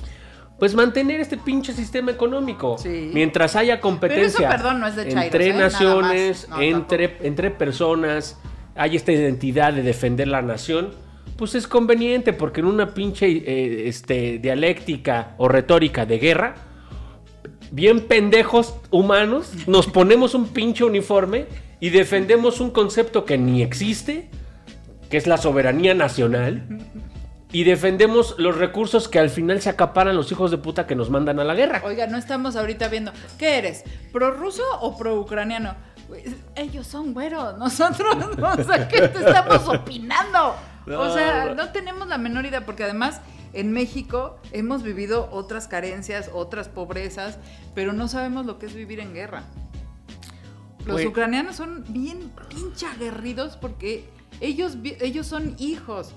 [0.59, 2.77] Pues mantener este pinche sistema económico.
[2.77, 3.11] Sí.
[3.13, 5.53] Mientras haya competencia perdón, no es de chairos, entre ¿eh?
[5.53, 6.47] Naciones.
[6.49, 8.37] No, entre, entre personas,
[8.75, 10.91] hay esta identidad de defender la nación,
[11.37, 16.55] pues es conveniente porque en una pinche eh, este, dialéctica o retórica de guerra,
[17.71, 21.45] bien pendejos humanos, nos ponemos un pinche uniforme
[21.79, 24.29] y defendemos un concepto que ni existe,
[25.09, 26.65] que es la soberanía nacional,
[27.51, 31.09] y defendemos los recursos que al final se acaparan los hijos de puta que nos
[31.09, 31.81] mandan a la guerra.
[31.83, 33.11] Oiga, no estamos ahorita viendo.
[33.37, 33.83] ¿Qué eres?
[34.13, 35.75] ¿Pro ruso o pro ucraniano?
[36.07, 36.23] Güey,
[36.55, 40.55] Ellos son güeros, nosotros no, o sea, ¿qué te estamos opinando?
[40.87, 41.69] O sea, No.
[41.69, 43.21] tenemos la menor idea, porque además
[43.53, 47.39] en México hemos vivido otras carencias, otras pobrezas,
[47.73, 49.43] pero no sabemos lo que es vivir en guerra.
[50.85, 54.09] Los ucranianos son bien pinche aguerridos porque
[54.39, 56.13] ellos, ellos son hijos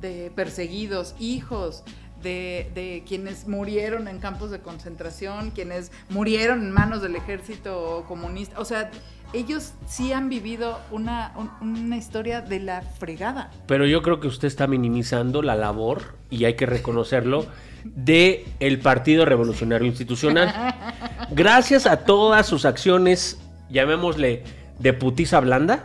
[0.00, 1.82] de perseguidos, hijos
[2.22, 8.60] de, de quienes murieron en campos de concentración, quienes murieron en manos del ejército comunista.
[8.60, 8.90] O sea,
[9.32, 11.50] ellos sí han vivido una, un-
[11.86, 13.50] una historia de la fregada.
[13.66, 17.46] Pero yo creo que usted está minimizando la labor, y hay que reconocerlo,
[17.84, 20.52] de el Partido Revolucionario Institucional.
[21.30, 24.42] Gracias a todas sus acciones, llamémosle
[24.78, 25.84] de putiza blanda,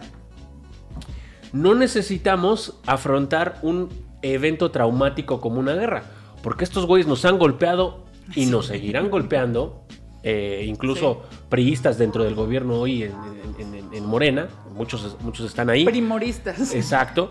[1.53, 3.89] no necesitamos afrontar un
[4.33, 6.03] evento traumático como una guerra.
[6.41, 9.81] Porque estos güeyes nos han golpeado y nos seguirán golpeando.
[10.27, 13.11] eh, incluso priistas dentro del gobierno hoy en,
[13.59, 15.85] en- en- en Morena, muchos, muchos están ahí.
[15.85, 16.73] Primoristas.
[16.73, 17.29] Exacto.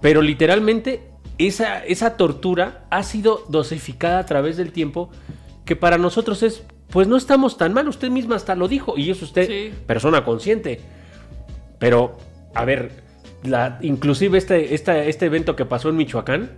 [0.00, 5.08] Pero literalmente esa, esa tortura ha sido dosificada a través del tiempo
[5.64, 9.12] que para nosotros es, pues no estamos tan mal, usted misma hasta lo dijo y
[9.12, 9.74] es usted Sí.
[9.86, 10.80] persona consciente.
[11.78, 12.16] Pero,
[12.56, 13.01] a ver,
[13.44, 16.50] la, inclusive este, esta- este evento que pasó en Michoacán,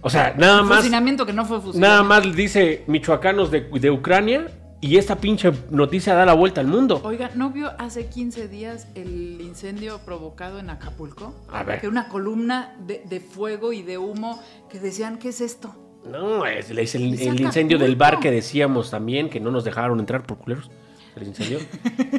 [0.00, 4.96] o sea, nada más, que no fue nada más dice michoacanos de, de Ucrania y
[4.96, 7.00] esta pinche noticia da la vuelta al mundo.
[7.04, 11.36] Oiga, ¿no vio hace 15 días el incendio provocado en Acapulco?
[11.52, 11.80] A ver.
[11.80, 15.72] Que una columna de, de fuego y de humo que decían, ¿qué es esto?
[16.10, 20.00] No, es, es el, el incendio del bar que decíamos también, que no nos dejaron
[20.00, 20.68] entrar por culeros.
[21.16, 21.58] El incendio.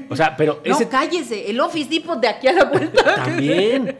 [0.09, 3.15] O sea, pero No, ese cállese, el Office Depot de aquí a la vuelta.
[3.25, 3.97] también.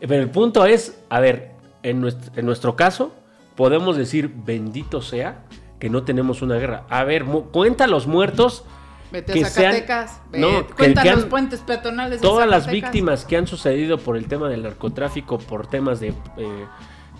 [0.00, 3.14] Pero el punto es, a ver, en nuestro, en nuestro caso,
[3.56, 5.44] podemos decir, bendito sea,
[5.78, 6.84] que no tenemos una guerra.
[6.88, 8.64] A ver, cuenta los muertos,
[9.10, 13.24] Vete que a sean- Zacatecas, ve, no, que los puentes peatonales de todas las víctimas
[13.24, 16.14] que han sucedido por el tema del narcotráfico, por temas de eh,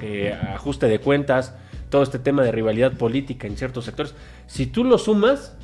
[0.01, 1.55] eh, ajuste de cuentas,
[1.88, 4.14] todo este tema de rivalidad política en ciertos sectores,
[4.47, 5.57] si tú lo sumas,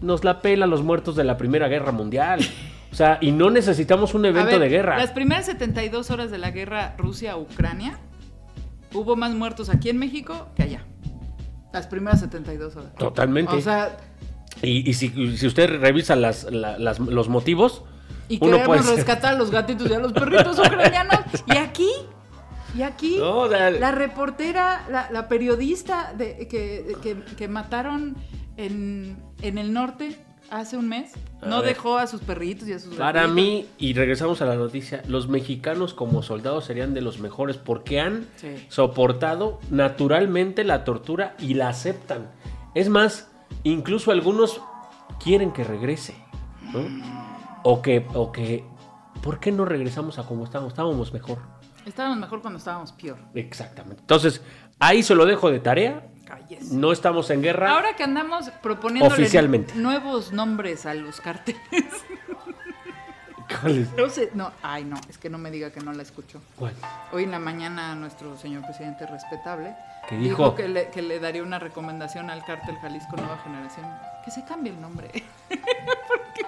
[0.00, 2.40] nos la pela los muertos de la Primera Guerra Mundial.
[2.92, 4.96] O sea, y no necesitamos un evento ver, de guerra.
[4.98, 7.98] Las primeras 72 horas de la guerra Rusia-Ucrania,
[8.94, 10.84] hubo más muertos aquí en México que allá.
[11.72, 12.94] Las primeras 72 horas.
[12.94, 13.54] Totalmente.
[13.54, 13.98] O sea,
[14.62, 17.84] Y, y si, si usted revisa las, la- las- los motivos,
[18.28, 21.18] y uno puede queremos ser- rescatar a los gatitos y a los perritos ucranianos.
[21.46, 21.90] Y aquí,
[22.74, 28.16] y aquí, No, la reportera, la, la periodista de, que, que- que mataron
[28.56, 30.18] en, en el norte
[30.50, 31.74] hace un mes, A no ver.
[31.74, 33.34] dejó a sus perritos y a sus Para gatitos.
[33.34, 38.00] mí, y regresamos a la noticia, los mexicanos como soldados serían de los mejores porque
[38.00, 38.66] han Sí.
[38.68, 42.30] soportado naturalmente la tortura y la aceptan.
[42.74, 43.28] Es más,
[43.64, 44.60] incluso algunos
[45.22, 46.14] quieren que regrese.
[46.72, 46.80] ¿no?
[47.64, 48.64] O que, o que,
[49.22, 50.72] ¿por qué no regresamos a como estábamos?
[50.72, 51.38] Estábamos mejor.
[51.86, 53.18] Estábamos mejor cuando estábamos peor.
[53.34, 54.00] Exactamente.
[54.00, 54.42] Entonces,
[54.78, 56.06] ahí se lo dejo de tarea.
[56.26, 56.74] Cállese.
[56.74, 57.70] No estamos en guerra.
[57.70, 59.74] Ahora que andamos proponiendo Oficialmente.
[59.76, 61.60] nuevos nombres a los carteles.
[63.60, 63.92] ¿Cuál es?
[63.92, 66.40] No sé, no, ay no, es que no me diga que no la escuchó.
[66.56, 66.74] ¿Cuál?
[67.12, 69.76] Hoy en la mañana nuestro señor presidente respetable
[70.08, 70.56] ¿Qué dijo?
[70.56, 73.86] que, le, que le daría una recomendación al cártel Jalisco Nueva Generación.
[74.24, 75.10] Que se cambie el nombre.
[75.48, 76.46] Porque-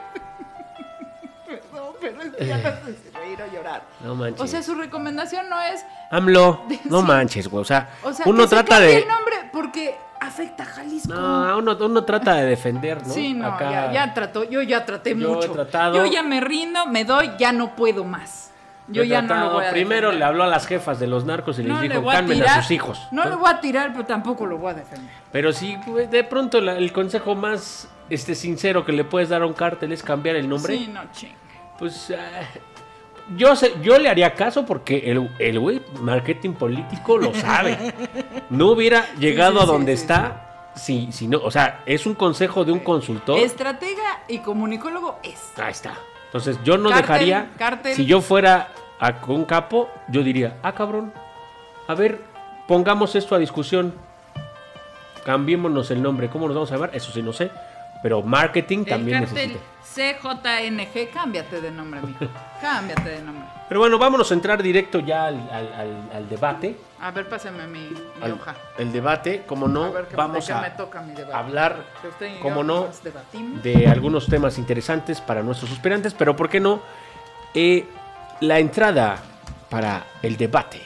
[1.47, 3.83] Perdón, pero es que ya no sé si reír o llorar.
[4.01, 4.41] No manches.
[4.41, 7.07] O sea, su recomendación no es, AMLO, no Sí.
[7.07, 7.63] manches, güey.
[7.63, 8.97] O sea, o sea, uno que trata se de.
[8.99, 11.13] el nombre porque afecta a Jalisco.
[11.15, 13.13] No, uno, uno trata de defender, ¿no?
[13.15, 15.53] Sí, no, Acá- ya, ya trató, yo ya traté Yo he mucho.
[15.53, 18.47] tratado- Yo ya me rindo, me doy, ya no puedo más.
[18.91, 20.19] Yo, he ya no tratado- lo voy a Primero defender.
[20.19, 22.43] le habló a las jefas de los narcos y les No le dijo, a calmen
[22.43, 22.99] a sus hijos.
[23.13, 23.31] No ¿no?
[23.31, 25.13] le voy a tirar, pero tampoco lo voy a defender.
[25.31, 29.43] Pero sí, güey, de pronto la- el consejo más este, sincero que le puedes dar
[29.43, 30.75] a un cártel es cambiar el nombre.
[30.79, 31.35] Sí, no, ching.
[31.79, 32.41] Pues ah,
[33.37, 37.95] yo, sé, yo le haría caso porque el, el güey marketing político lo sabe.
[38.51, 40.45] No hubiera llegado sí, a donde sí, está
[40.79, 43.39] si, si no, o sea, es un consejo de un consultor.
[43.39, 45.53] Estratega y comunicólogo es.
[45.59, 45.95] Ahí está.
[46.27, 47.51] Entonces yo no dejaría.
[47.95, 48.69] Si yo fuera
[49.01, 51.13] a un capo, yo diría, ah, cabrón.
[51.87, 52.23] A ver,
[52.67, 53.95] pongamos esto a discusión.
[55.25, 56.29] Cambiémonos el nombre.
[56.29, 56.91] ¿Cómo nos vamos a llamar?
[56.95, 57.51] Eso sí, no sé.
[58.03, 59.65] Pero marketing El también cartel necesita.
[59.95, 62.27] CJNG, cámbiate de nombre, mijo.
[62.61, 63.45] Cámbiate de nombre.
[63.69, 66.77] Pero bueno, vámonos a entrar directo ya al, al- al- al debate.
[67.01, 68.55] A ver, pásame mi, mi Al- hoja.
[68.79, 71.35] el debate, como no, A ver, ¿qué- vamos a me toca mi debate?
[71.37, 71.77] hablar,
[72.43, 72.89] como no,
[73.63, 76.81] de algunos temas interesantes para nuestros aspirantes, pero ¿por qué no?
[77.55, 77.87] Eh,
[78.41, 79.17] la entrada
[79.69, 80.81] para el debate.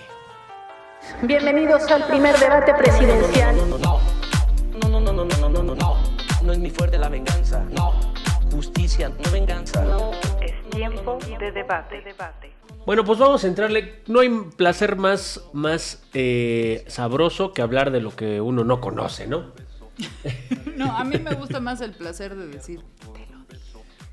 [1.23, 3.57] Bienvenidos al primer debate presidencial.
[3.57, 5.97] No, no, no, no, no, no, no, no, no, no,
[6.43, 7.93] no es mi fuerte la venganza, no,
[8.53, 9.85] justicia, no venganza.
[10.41, 12.01] Es tiempo de debate.
[12.03, 12.53] debate.
[12.85, 14.01] Bueno, pues vamos a entrarle.
[14.07, 19.27] No hay placer más, más eh, sabroso que hablar de lo que uno no conoce,
[19.27, 19.53] ¿no?
[20.77, 22.81] No, a mí me gusta más el placer de decir,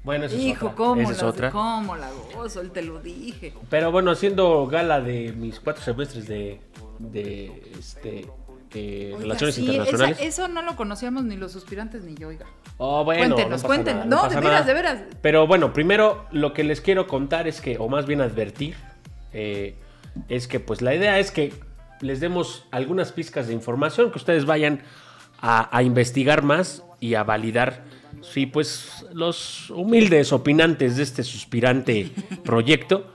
[0.04, 0.76] Bueno, esa es hijo, otra.
[0.76, 1.52] ¿cómo, Esa es la, otra.
[1.52, 2.62] cómo la gozo?
[2.62, 3.54] Él te lo dije.
[3.70, 6.62] Pero bueno, haciendo gala de mis cuatro semestres de,
[7.00, 8.28] de este,
[8.74, 10.18] eh, Oiga, relaciones sí, internacionales.
[10.20, 12.46] esa- eso no lo conocíamos ni los suspirantes ni yo, oiga.
[12.78, 14.06] Oh, bueno, Cuéntenos, no cuéntenos.
[14.06, 15.02] nada, No, de veras, de veras.
[15.22, 18.76] Pero bueno, primero lo que les quiero contar es que, o más bien advertir,
[19.34, 19.76] eh,
[20.28, 21.54] es que pues la idea es que
[22.02, 24.82] les demos algunas pizcas de información, que ustedes vayan
[25.42, 27.84] a, a investigar más y a validar
[28.22, 32.12] si pues los humildes opinantes de este suspirante
[32.44, 33.06] proyecto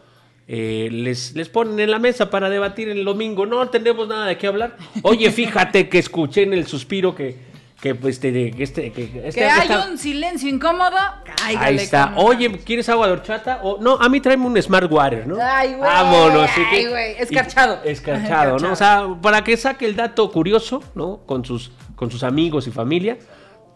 [0.47, 3.47] eh, les, les ponen en la mesa para debatir el domingo.
[3.47, 4.77] No tenemos nada de qué hablar.
[5.03, 7.37] Oye, fíjate que escuché en el suspiro que,
[7.81, 10.97] que pues, este, que este, que, este- Que hay esta- un silencio incómodo.
[11.37, 12.13] cáigale Ahí está.
[12.15, 13.61] con- Oye, ¿quieres agua de horchata?
[13.63, 15.37] O, no, a mí tráeme un Smart Water, ¿no?
[15.41, 16.51] Ay, güey, Vámonos.
[16.73, 17.81] ay, güey, escarchado.
[17.85, 18.73] y- Escarchado, ¿no?
[18.73, 21.21] O sea, para que saque el dato curioso, ¿no?
[21.27, 23.19] Con sus, con sus amigos y familia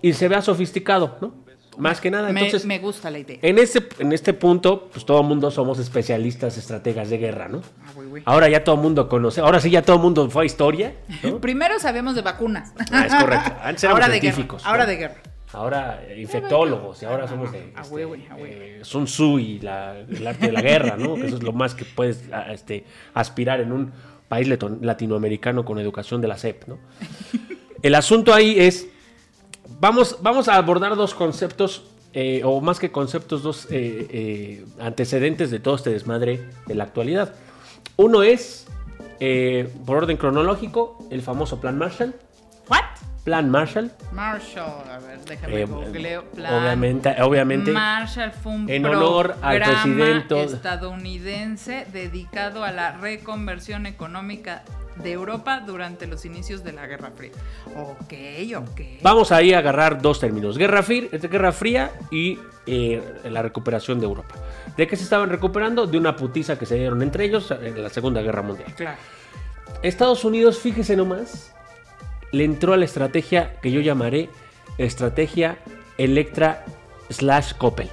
[0.02, 1.35] y se vea sofisticado, ¿no?
[1.78, 2.30] Más que nada.
[2.32, 3.38] me, Entonces, me gusta la idea.
[3.40, 7.62] en este, en este punto, pues todo el mundo somos especialistas, estrategas de guerra, ¿no?
[7.86, 7.92] Ah.
[8.24, 10.94] Ahora ya todo el mundo conoce, ahora sí ya todo el mundo fue a historia,
[11.22, 11.38] ¿no?
[11.40, 12.72] Primero sabemos de vacunas.
[12.90, 13.52] Ah, es correcto.
[13.62, 14.70] Antes éramos ahora de científicos, guerra.
[14.70, 14.90] Ahora ¿no?
[14.90, 15.14] de guerra.
[15.50, 18.46] Ahora eh, infectólogos y ahora somos de a este, huevo, a huevo.
[18.46, 21.14] eh, Sun Tzu y la- el arte de la guerra, ¿no?
[21.14, 23.92] Que eso es lo más que puedes a- este, aspirar en un
[24.28, 24.46] país
[24.82, 26.78] latinoamericano con educación de la SEP, ¿no?
[27.82, 28.88] El asunto ahí es,
[29.81, 35.50] vamos, vamos a abordar dos conceptos, eh, o más que conceptos, dos eh, eh, antecedentes
[35.50, 37.35] de todo este desmadre de la actualidad.
[37.96, 38.66] Uno es,
[39.87, 42.14] por orden cronológico, el famoso Plan Marshall.
[42.68, 42.81] ¿What?
[43.24, 43.90] Plan Marshall.
[44.12, 46.24] Marshall, a ver, déjame Eh, googleo.
[46.35, 47.72] Plan obviamente, obviamente.
[47.72, 54.62] Marshall fue un en honor al presidente- estadounidense dedicado a la reconversión económica
[55.02, 57.32] de Europa durante los inicios de la Guerra Fría.
[57.76, 58.14] Ok,
[58.56, 58.80] ok.
[59.02, 64.06] Vamos ahí a agarrar dos términos, Guerra Fría, Guerra Fría y eh, la recuperación de
[64.06, 64.34] Europa.
[64.76, 65.87] ¿De qué se estaban recuperando?
[65.87, 68.72] De una putiza que se dieron entre ellos en la Segunda Guerra Mundial.
[68.74, 68.98] Claro.
[69.82, 71.54] Estados Unidos, fíjese nomás,
[72.32, 74.28] le entró a la estrategia que yo llamaré
[74.76, 75.58] estrategia
[75.98, 76.64] Electra
[77.11, 77.88] slash Coppel.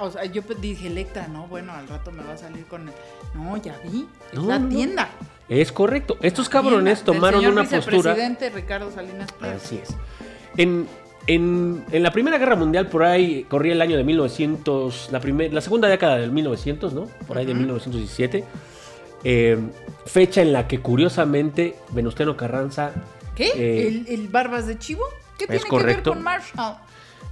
[0.00, 2.94] O sea, yo dije Electra, no, bueno, al rato me va a salir con el...
[3.34, 5.08] No, ya vi, es No, la no, tienda.
[5.48, 6.16] Es correcto.
[6.22, 8.14] Estos cabrones Tienda tomaron señor una postura.
[8.54, 9.56] Ricardo Salinas Pliego.
[9.56, 9.90] Así es.
[10.56, 10.86] En,
[11.26, 15.52] en- en la Primera Guerra Mundial, por ahí corría el año de 1900, la, primer-
[15.52, 17.06] la segunda década del 1900, ¿no?
[17.26, 18.44] Por ahí de 1917.
[19.24, 19.58] eh,
[20.06, 22.92] fecha en la que curiosamente Venustiano Carranza...
[23.36, 23.52] ¿Qué?
[23.54, 25.04] eh, ¿El, el Barbas de Chivo?
[25.38, 26.10] ¿Qué es tiene correcto.
[26.12, 26.76] que ver con Marshall?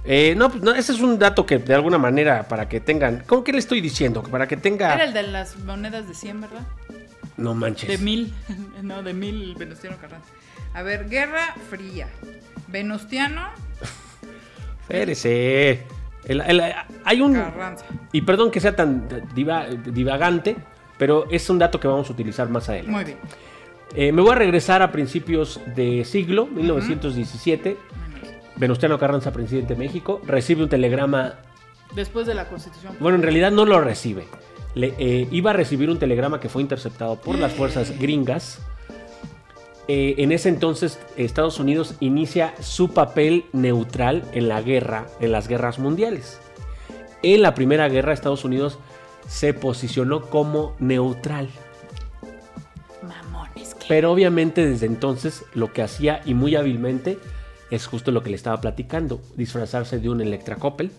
[0.03, 3.23] Eh, no, pues no, ese es un dato que de alguna manera, para que tengan...
[3.27, 4.23] ¿Cómo que le estoy diciendo?
[4.23, 4.93] Para que tenga...
[4.95, 6.61] Era el de las monedas de 100, ¿verdad?
[7.37, 7.87] No manches.
[7.89, 8.33] De mil.
[8.81, 10.27] No, de mil Venustiano Carranza.
[10.73, 12.07] A ver, Guerra Fría.
[12.67, 13.49] Venustiano
[14.81, 15.83] Espérese.
[16.25, 16.61] El- el-
[17.03, 17.33] hay un...
[17.33, 17.85] Carranza.
[18.11, 20.55] Y perdón que sea tan diva- divagante,
[20.97, 22.91] pero es un dato que vamos a utilizar más adelante.
[22.91, 23.17] Muy bien.
[23.93, 27.77] Eh, me voy a regresar a principios de siglo, 1917.
[28.61, 31.33] Venustiano Carranza, presidente de México, recibe un telegrama.
[31.95, 32.95] Después de la Constitución.
[32.99, 34.25] Bueno, en realidad no lo recibe.
[34.75, 38.59] Le- eh, iba a recibir un telegrama que fue interceptado por las fuerzas gringas.
[39.87, 45.47] Eh, en ese entonces, Estados Unidos inicia su papel neutral en la guerra, en las
[45.47, 46.39] guerras mundiales.
[47.23, 48.77] En la primera guerra, Estados Unidos
[49.27, 51.49] se posicionó como neutral.
[53.01, 53.85] Mamones, que.
[53.87, 57.17] Pero obviamente desde entonces lo que hacía y muy hábilmente
[57.71, 60.91] es justo lo que le estaba platicando, disfrazarse de un Electra Coppel.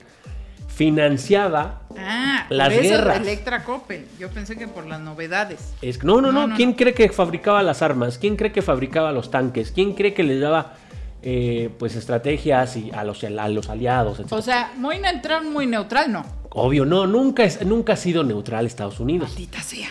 [0.69, 1.83] Financiaba...
[1.99, 3.21] Ah, Las por eso guerras.
[3.21, 4.07] Electra Coppel.
[4.19, 5.75] Yo pensé que por las novedades.
[5.83, 6.77] Es, no, no, no, ¿Quién no.
[6.77, 8.17] cree que fabricaba las armas?
[8.19, 9.71] ¿Quién cree que fabricaba los tanques?
[9.71, 10.75] ¿Quién cree que les daba
[11.23, 14.21] eh, pues estrategias y a, los, a los aliados?
[14.31, 16.25] O sea, muy neutral, muy neutral, no.
[16.49, 19.29] Obvio, no, nunca, es, nunca ha sido neutral Estados Unidos.
[19.29, 19.89] Maldita sea.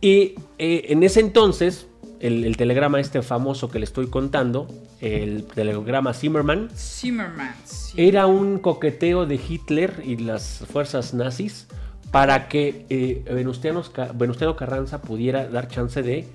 [0.00, 1.87] Y eh, en ese entonces,
[2.20, 4.66] el, el telegrama este famoso que le estoy contando,
[5.00, 7.54] el telegrama Zimmerman, Zimmerman.
[7.64, 7.94] sí.
[7.96, 11.66] era un coqueteo de Hitler y las fuerzas nazis
[12.10, 16.26] para que eh, Venustiano Carranza pudiera dar chance de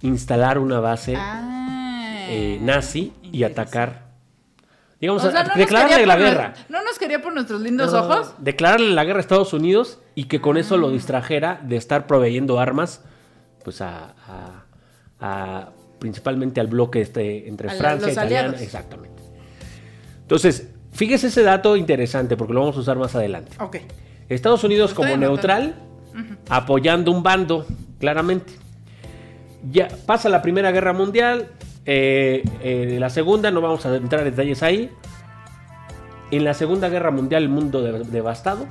[0.00, 4.06] instalar una base Ah, eh, nazi y atacar,
[5.00, 6.54] digamos, O sea, no declararle la guerra.
[6.68, 8.34] ¿No nos quería por nuestros lindos No, ojos?
[8.38, 10.92] Declararle la guerra a Estados Unidos y que con eso lo Ah.
[10.92, 13.02] distrajera de estar proveyendo armas,
[13.64, 14.61] pues a, a-
[15.22, 18.40] a- principalmente al bloque este entre A Francia y Italia.
[18.64, 19.22] Exactamente.
[20.22, 23.52] Entonces, fíjese ese dato interesante porque lo vamos a usar más adelante.
[23.60, 23.76] Ok.
[24.28, 25.74] Estados Unidos como neutral,
[26.48, 27.66] apoyando un bando,
[27.98, 28.52] claramente.
[29.70, 31.48] Ya pasa la Primera Guerra Mundial,
[31.86, 34.90] eh, eh, la Segunda, no vamos a entrar en detalles ahí.
[36.30, 38.66] En la Segunda Guerra Mundial el mundo de- devastado.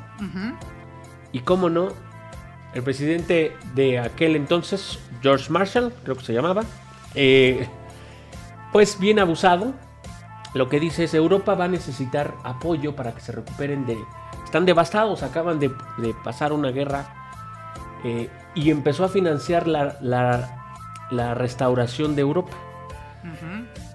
[1.32, 1.90] Y cómo no,
[2.74, 6.64] el presidente de aquel entonces, George Marshall, creo que se llamaba,
[7.16, 7.68] eh,
[8.72, 9.74] pues bien abusado.
[10.54, 13.98] Lo que dice es Europa va a necesitar apoyo para que se recuperen de...
[14.44, 17.14] Están devastados, acaban de, de pasar una guerra
[18.04, 20.58] eh, y empezó a financiar la, la-
[21.10, 22.56] la restauración de Europa.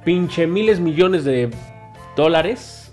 [0.04, 1.50] Pinche miles millones de
[2.14, 2.86] dólares.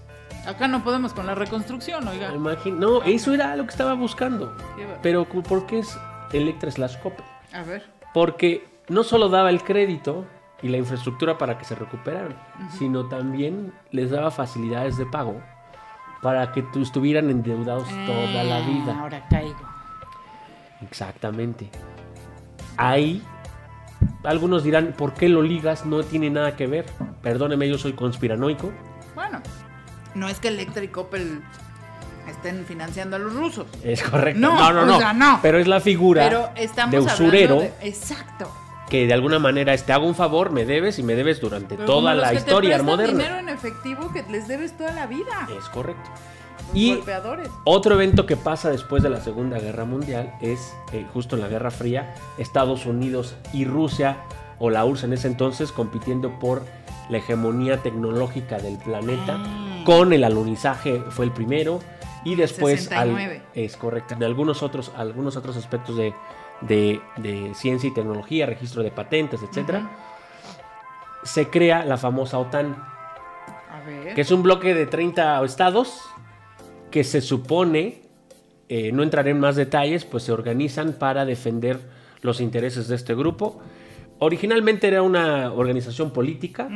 [0.48, 2.34] Acá no podemos con la reconstrucción, oiga.
[2.34, 4.56] Imagin- no, eso era lo que estaba buscando.
[5.02, 5.98] Pero ¿por qué es
[6.34, 7.26] Electra slash Coppel?
[7.54, 7.84] A ver.
[8.14, 10.26] Porque no solo daba el crédito
[10.62, 12.36] y la infraestructura para que se recuperaran,
[12.78, 15.42] sino también les daba facilidades de pago
[16.22, 19.00] para que tu- estuvieran endeudados toda la Ah, vida.
[19.00, 19.60] Ahora caigo.
[20.82, 21.70] Exactamente.
[22.78, 23.22] Ahí
[24.24, 25.86] algunos dirán, ¿por qué lo ligas?
[25.86, 26.86] No tiene nada que ver.
[27.22, 28.72] Perdóneme, yo soy conspiranoico.
[29.16, 29.40] Bueno,
[30.16, 31.42] no es que Electra y Coppel
[32.30, 33.68] estén financiando a los rusos.
[33.84, 34.40] Es correcto.
[34.40, 34.82] No, no, no.
[34.82, 34.98] o no.
[34.98, 35.40] sea, no.
[35.42, 37.74] Pero es la figura Pero estamos de usurero de...
[37.82, 38.50] Exacto.
[38.90, 41.86] que de alguna manera te hago un favor, me debes y me debes durante Pero
[41.86, 43.18] toda la que historia moderna.
[43.18, 45.48] dinero en efectivo que les debes toda la vida.
[45.58, 46.10] Es correcto.
[46.74, 47.50] Y golpeadores.
[47.66, 51.48] otro evento que pasa después de la Segunda Guerra Mundial es, eh, justo en la
[51.48, 54.18] Guerra Fría, Estados Unidos y Rusia,
[54.60, 56.64] o la URSS en ese entonces, compitiendo por
[57.10, 59.84] la hegemonía tecnológica del planeta, Ah.
[59.86, 61.80] con el alunizaje fue el primero,
[62.26, 63.42] y después, al- 69.
[63.54, 66.14] es correcto, en algunos otros, algunos otros aspectos de,
[66.62, 69.90] de- de ciencia y tecnología, registro de patentes, etcétera,
[71.24, 72.76] se crea la famosa OTAN
[73.72, 74.14] A ver.
[74.14, 76.02] que es un bloque de 30 estados
[76.92, 78.02] que se supone,
[78.70, 81.80] eh, no entraré en más detalles, pues se organizan para defender
[82.22, 83.60] los intereses de este grupo.
[84.24, 86.70] Originalmente era una organización política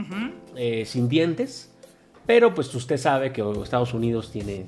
[0.56, 1.74] eh, sin dientes,
[2.26, 4.66] pero pues usted sabe que Estados Unidos tiene,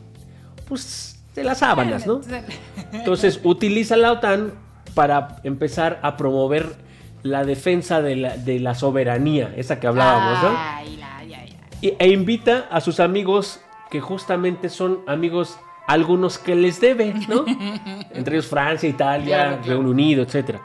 [0.68, 2.22] pues, de las sábanas, ¿no?
[2.94, 4.54] Entonces utiliza la OTAN
[4.94, 6.76] para empezar a promover
[7.22, 10.58] la defensa de la, de la soberanía, esa que hablábamos, ¿no?
[10.58, 11.58] Ay, la, ya, ya.
[11.82, 13.60] Y- e invita a sus amigos
[13.92, 15.58] que justamente son amigos
[15.88, 17.46] algunos que les debe, ¿no?
[18.14, 19.60] Entre ellos Francia, Italia.
[19.66, 20.58] Reino Unido, etc.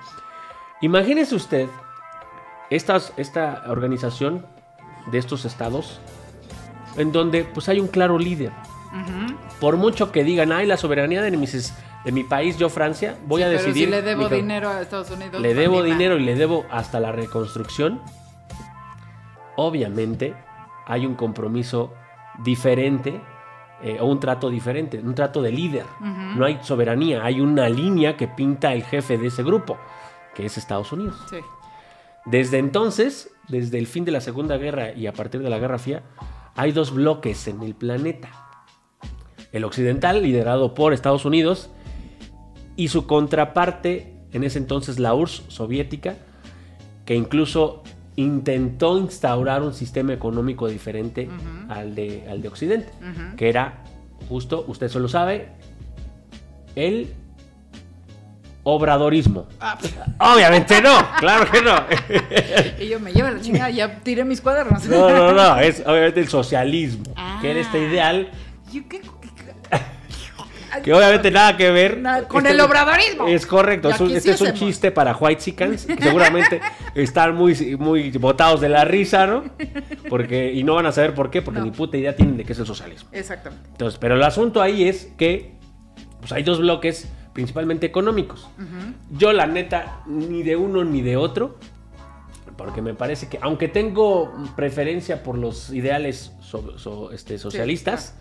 [0.81, 1.67] Imagínese usted
[2.77, 4.45] estas- esta organización
[5.11, 6.01] de estos estados
[6.97, 8.53] en donde pues hay un claro líder.
[9.61, 13.43] Por mucho que digan, ay, la soberanía de mis, de mi país, yo Francia, voy
[13.43, 13.87] a Pero decidir.
[13.87, 15.41] si le debo dinero a Estados Unidos.
[15.41, 18.01] le pues, debo dinero y le debo hasta la reconstrucción,
[19.57, 20.35] obviamente
[20.87, 21.93] hay un compromiso
[22.43, 23.21] diferente
[23.83, 25.85] eh, o un trato diferente, un trato de líder.
[26.01, 29.77] No hay soberanía, hay una línea que pinta el jefe de ese grupo,
[30.35, 31.17] que es Estados Unidos.
[31.29, 31.39] Sí.
[32.27, 35.79] Desde entonces, desde el fin de la Segunda Guerra y a partir de la Guerra
[35.79, 36.03] Fría,
[36.57, 38.31] hay dos bloques en el planeta.
[39.53, 41.71] El occidental, liderado por Estados Unidos,
[42.77, 46.17] y su contraparte, en ese entonces la URSS soviética,
[47.05, 47.83] que incluso
[48.17, 51.29] intentó instaurar un sistema económico diferente
[51.69, 52.89] al, de, al de Occidente,
[53.37, 53.85] que era
[54.29, 55.49] justo, usted solo sabe,
[56.75, 57.13] el
[58.65, 59.47] obradorismo.
[59.61, 59.79] Ah,
[60.35, 61.77] Obviamente no, claro que no.
[62.85, 64.85] y yo me llevo la chingada, ya tiré mis cuadernos.
[64.87, 67.05] No, no, no, es obviamente el socialismo,
[67.41, 67.89] que era este Ah.
[67.89, 68.29] ideal
[68.73, 69.05] Yo, ¿qué- qué-
[70.83, 73.29] que obviamente nada que ver Nada, con Este- el obradorismo.
[73.29, 76.61] Es correcto, es un- este es un chiste para white que seguramente
[76.95, 79.45] están muy, muy botados de la risa, ¿no?
[80.09, 81.67] Porque, y no van a saber por qué, porque No.
[81.67, 83.09] ni puta idea tienen de qué es el socialismo.
[83.13, 83.69] Exactamente.
[83.71, 85.55] Entonces, pero el asunto ahí es que
[86.21, 88.49] pues hay dos bloques principalmente económicos.
[89.19, 91.59] Yo la neta ni de uno ni de otro,
[92.57, 98.17] porque me parece que aunque tengo preferencia por los ideales so- so- este, socialistas,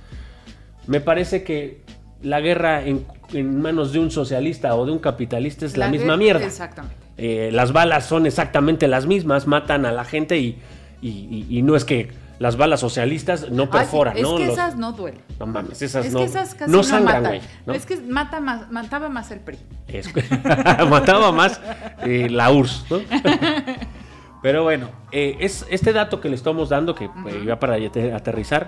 [0.87, 1.83] me parece que
[2.21, 6.17] la guerra en, en manos de un socialista o de un capitalista es la, misma
[6.17, 6.45] mierda.
[6.45, 6.97] Exactamente.
[7.17, 10.57] Eh, las balas son exactamente las mismas, matan a la gente y,
[11.01, 12.09] y- y- y no es que
[12.43, 14.35] las balas socialistas no perforan, es ¿no?
[14.35, 15.21] que Los- esas no duelen.
[15.39, 17.41] no mames, esas es no, que esas casi no no, sangran, güey.
[17.65, 17.73] ¿no?
[17.73, 19.57] Es que mata más, mataba más el PRI.
[19.87, 20.09] Es
[20.89, 21.61] mataba más
[22.05, 22.99] eh, la URSS, ¿no?
[24.41, 27.09] Pero bueno, eh, es este dato que le estamos dando, que
[27.45, 28.67] ya para ate- aterrizar,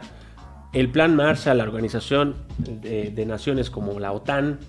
[0.71, 4.59] el Plan Marshall, la Organización de, de Naciones como la OTAN,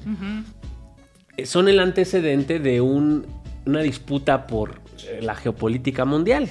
[1.44, 3.24] son el antecedente de un-
[3.66, 4.80] una disputa por
[5.20, 6.50] la geopolítica mundial.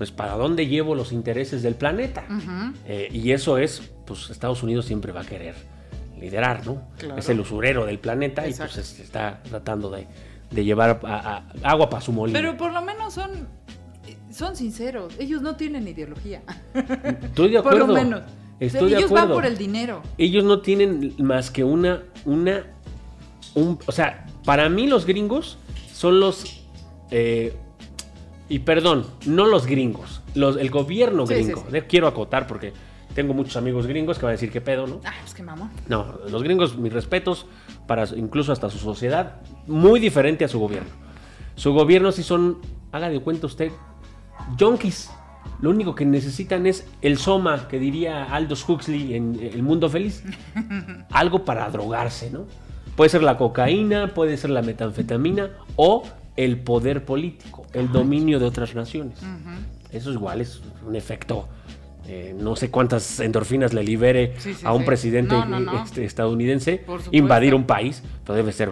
[0.00, 2.24] Pues para dónde llevo los intereses del planeta.
[2.86, 5.54] Eh, y eso es, pues Estados Unidos siempre va a querer
[6.18, 6.84] liderar, ¿no?
[6.96, 7.18] Claro.
[7.18, 8.72] Es el usurero del planeta Exacto.
[8.72, 10.06] y pues es- está tratando de,
[10.50, 12.38] de llevar a- a- agua para su molino.
[12.38, 13.46] Pero por lo menos son,
[14.32, 15.12] son sinceros.
[15.18, 16.40] Ellos no tienen ideología.
[17.22, 17.86] Estoy de por acuerdo.
[17.88, 18.22] lo menos.
[18.58, 19.34] Estoy de Ellos van acuerdo.
[19.34, 20.00] por el dinero.
[20.16, 22.64] Ellos no tienen más que una, una,
[23.54, 25.58] un- o sea, para mí los gringos
[25.92, 26.64] son los,
[27.10, 27.54] eh,
[28.50, 31.64] y perdón, no los gringos, los, el gobierno Sí, gringo.
[31.72, 31.80] sí.
[31.88, 32.74] Quiero acotar porque
[33.14, 35.00] tengo muchos amigos gringos que van a decir qué pedo, ¿no?
[35.06, 35.70] Ah, pues qué mamón.
[35.88, 37.46] No, los gringos, mis respetos,
[37.86, 39.36] para incluso hasta su sociedad,
[39.66, 40.90] muy diferente a su gobierno.
[41.54, 42.58] Su gobierno sí son,
[42.92, 43.72] haga de cuenta usted,
[44.58, 45.10] yonkis.
[45.60, 50.22] Lo único que necesitan es el soma, que diría Aldous Huxley en El Mundo Feliz.
[51.10, 52.46] Algo para drogarse, ¿no?
[52.96, 56.02] Puede ser la cocaína, puede ser la metanfetamina o
[56.36, 59.18] el poder político, el dominio de otras naciones.
[59.92, 61.48] Eso igual es un efecto,
[62.06, 64.86] eh, no sé cuántas endorfinas le libere Sí, sí, a un sí.
[64.86, 65.84] presidente No, no, no.
[65.84, 68.70] este, estadounidense invadir un país, pero debe ser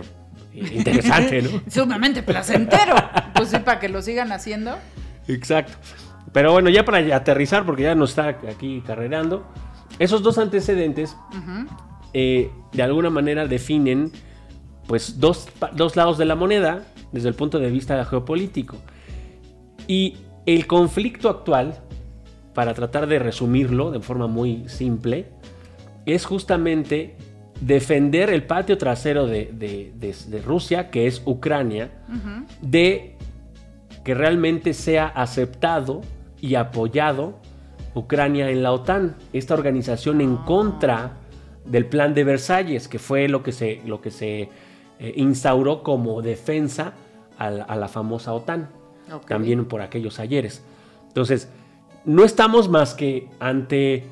[0.55, 1.51] eh, interesante, ¿no?
[1.71, 2.95] Sumamente placentero.
[3.35, 4.77] pues sí, para que lo sigan haciendo.
[5.27, 5.73] Exacto.
[6.33, 9.47] Pero bueno, ya para aterrizar, porque ya nos está aquí carrerando,
[9.99, 11.17] esos dos antecedentes
[12.13, 14.13] eh, de alguna manera definen
[14.87, 18.77] pues dos, dos lados de la moneda desde el punto de vista geopolítico.
[19.87, 21.79] Y el conflicto actual,
[22.55, 25.27] para tratar de resumirlo de forma muy simple,
[26.07, 27.17] es justamente
[27.61, 31.91] defender el patio trasero de, de- de- de Rusia, que es Ucrania,
[32.63, 33.17] de
[34.05, 36.01] que realmente sea aceptado
[36.41, 37.41] y apoyado
[37.95, 41.17] Ucrania en la OTAN, esta organización en contra
[41.65, 44.49] del plan de Versalles, que fue lo que se, lo que se
[44.99, 46.95] eh, instauró como defensa
[47.37, 48.69] a la, a la famosa OTAN,
[49.27, 50.63] también por aquellos ayeres.
[51.09, 51.49] Entonces,
[52.05, 54.05] no estamos más que ante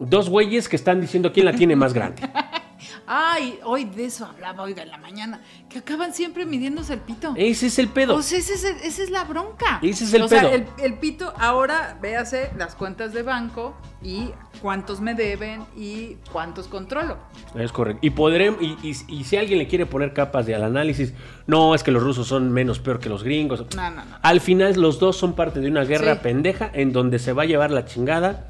[0.00, 2.22] dos güeyes que están diciendo quién la tiene más grande.
[3.06, 7.34] Ay, hoy de eso hablaba, oiga, en la mañana, que acaban siempre midiéndose el pito.
[7.36, 8.14] Ese es el pedo.
[8.16, 9.78] O sea, ese es el- esa es la bronca.
[9.82, 10.50] Ese es el o sea, pedo.
[10.54, 14.30] el, el pito, ahora véase las cuentas de banco y
[14.60, 17.16] cuántos me deben y cuántos controlo.
[17.56, 17.98] Es correcto.
[18.06, 21.12] Y podremos, y, y- y si alguien le quiere poner capas de al análisis,
[21.46, 23.64] no, es que los rusos son menos peor que los gringos.
[23.74, 24.16] No, no, no.
[24.22, 26.20] Al final los dos son parte de una guerra Sí.
[26.22, 28.48] pendeja en donde se va a llevar la chingada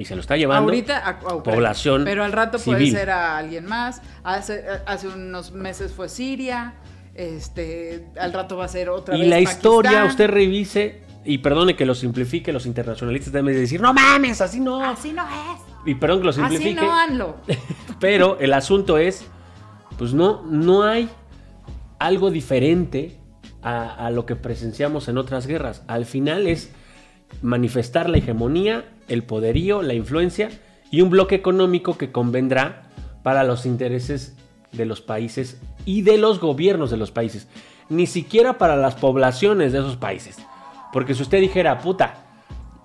[0.00, 0.70] y se lo está llevando.
[0.70, 4.00] Ahorita a, población Pero al rato puede ser a alguien más.
[4.24, 6.72] Hace, hace unos meses fue Siria.
[7.14, 9.28] Este, al rato va a ser otra Y vez.
[9.28, 13.92] la historia, usted revise, y perdone que lo simplifique, los internacionalistas deben de decir, no
[13.92, 14.82] mames, así no.
[14.82, 15.60] Así no es.
[15.84, 16.80] Y perdón que lo Así simplifique.
[16.80, 17.36] no, Anlo.
[18.00, 19.26] Pero el asunto es,
[19.98, 21.10] pues no, no hay
[21.98, 23.18] algo diferente
[23.60, 25.82] a, a lo que presenciamos en otras guerras.
[25.88, 26.72] Al final es
[27.42, 30.50] manifestar la hegemonía, el poderío, la influencia
[30.90, 32.82] y un bloque económico que convendrá
[33.22, 34.36] para los intereses
[34.72, 37.48] de los países y de los gobiernos de los países.
[37.88, 40.38] Ni siquiera para las poblaciones de esos países.
[40.92, 42.26] Porque si usted dijera, puta,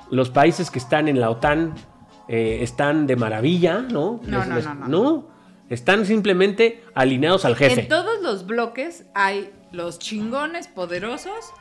[0.10, 1.74] los países que están en la OTAN
[2.28, 4.20] eh, están de maravilla, ¿no?
[4.26, 5.28] No, no, no, no.
[5.70, 7.82] están simplemente alineados al jefe.
[7.82, 11.52] En todos los bloques hay los chingones poderosos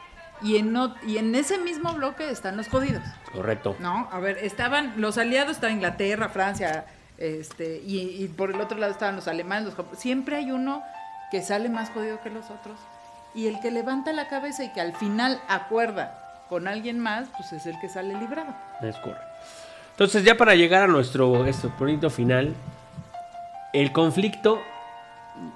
[0.43, 3.03] y en, no- y en ese mismo bloque están los jodidos.
[3.33, 3.77] Correcto.
[3.79, 6.87] No, a ver, estaban los aliados, estaba Inglaterra, Francia,
[7.19, 10.03] este, y, y por el otro lado estaban los alemanes, los japoneses.
[10.03, 10.83] Siempre hay uno
[11.31, 12.79] que sale más jodido que los otros.
[13.35, 17.53] Y el que levanta la cabeza y que al final acuerda con alguien más, pues
[17.53, 18.55] es el que sale librado.
[18.83, 19.25] Es correcto.
[19.93, 22.55] Entonces, ya para llegar a nuestro este proyecto final,
[23.73, 24.61] el conflicto,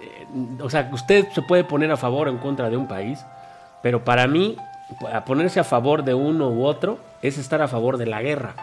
[0.00, 0.26] eh,
[0.60, 3.20] o sea, usted se puede poner a favor o en contra de un país,
[3.82, 4.56] pero para mí,
[5.12, 8.54] a ponerse a favor de uno u otro es estar a favor de la guerra.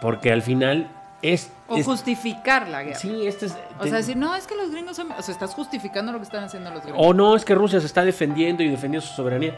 [0.00, 0.88] Porque al final
[1.22, 1.52] es...
[1.68, 2.98] O es- justificar la guerra.
[2.98, 3.56] sí, este es...
[3.78, 5.12] O sea, decir, no, es que los gringos son...
[5.12, 7.00] O sea, estás justificando lo que están haciendo los gringos.
[7.04, 9.54] O no, es que Rusia se está defendiendo y defendiendo su soberanía.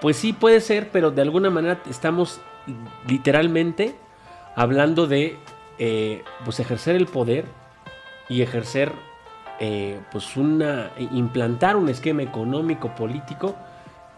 [0.00, 2.40] Pues sí puede ser, pero de alguna manera estamos
[3.06, 3.94] literalmente
[4.54, 5.36] hablando de
[5.78, 7.46] eh, pues ejercer el poder
[8.28, 8.92] y ejercer
[9.60, 13.54] eh, pues una implantar un esquema económico político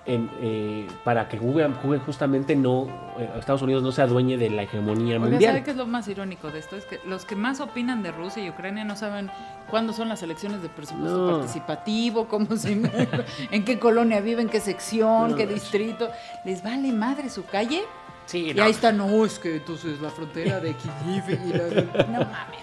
[0.09, 1.69] en, eh, para que juegue
[2.05, 2.87] justamente no
[3.19, 5.53] eh, Estados Unidos no se adueñe de la hegemonía Oiga, mundial.
[5.53, 6.77] ¿sabe qué es lo más irónico de esto?
[6.77, 9.31] Es que los que más opinan de Rusia y Ucrania no saben
[9.71, 11.37] cuándo son las elecciones de presupuesto No.
[11.39, 12.73] participativo, cómo se
[13.51, 16.09] en qué colonia viven, qué sección, No, qué distrito.
[16.45, 17.83] Les vale madre su calle.
[18.27, 18.65] Sí, Y no.
[18.65, 22.05] ahí está, no, es que entonces la frontera de Kiev y la...
[22.09, 22.61] No mames.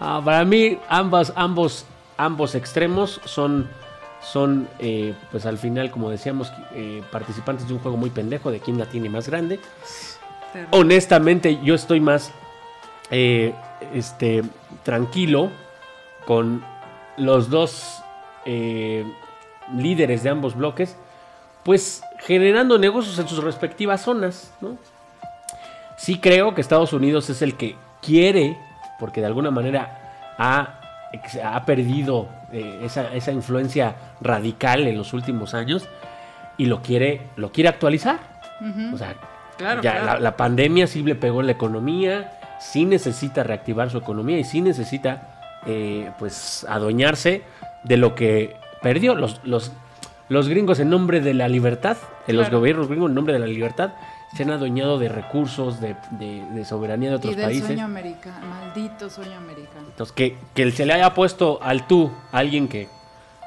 [0.00, 3.68] Ah, para mí, ambas, ambos, ambos extremos son,
[4.22, 8.60] son eh, pues al final, como decíamos, eh, participantes de un juego muy pendejo de
[8.60, 9.58] quién la tiene más grande.
[10.70, 12.30] Honestamente, yo estoy más
[13.10, 13.54] eh,
[13.92, 14.42] este,
[14.82, 15.50] tranquilo
[16.26, 16.64] con
[17.16, 17.98] los dos
[19.72, 20.96] líderes de ambos bloques,
[21.62, 24.76] pues generando negocios en sus respectivas zonas, ¿no?
[25.96, 28.58] Sí creo que Estados Unidos es el que quiere,
[28.98, 30.80] porque de alguna manera ha,
[31.44, 35.88] ha perdido eh, esa, esa influencia radical en los últimos años
[36.56, 38.18] y lo quiere, lo quiere actualizar.
[38.92, 39.16] O sea,
[39.56, 40.06] Claro, ya claro.
[40.06, 44.44] La, la pandemia sí le pegó en la economía, sí necesita reactivar su economía y
[44.44, 47.42] sí necesita eh, pues adueñarse
[47.84, 49.14] de lo que perdió.
[49.14, 49.72] Los, los,
[50.28, 51.96] los gringos en nombre de la libertad,
[52.26, 53.92] en los gobiernos gringos en nombre de la libertad,
[54.34, 57.66] se han adueñado de recursos, de, de- de soberanía de otros Y del países.
[57.66, 59.86] sueño americano, maldito sueño americano.
[59.88, 62.88] Entonces, que, que se le haya puesto al tú a alguien que,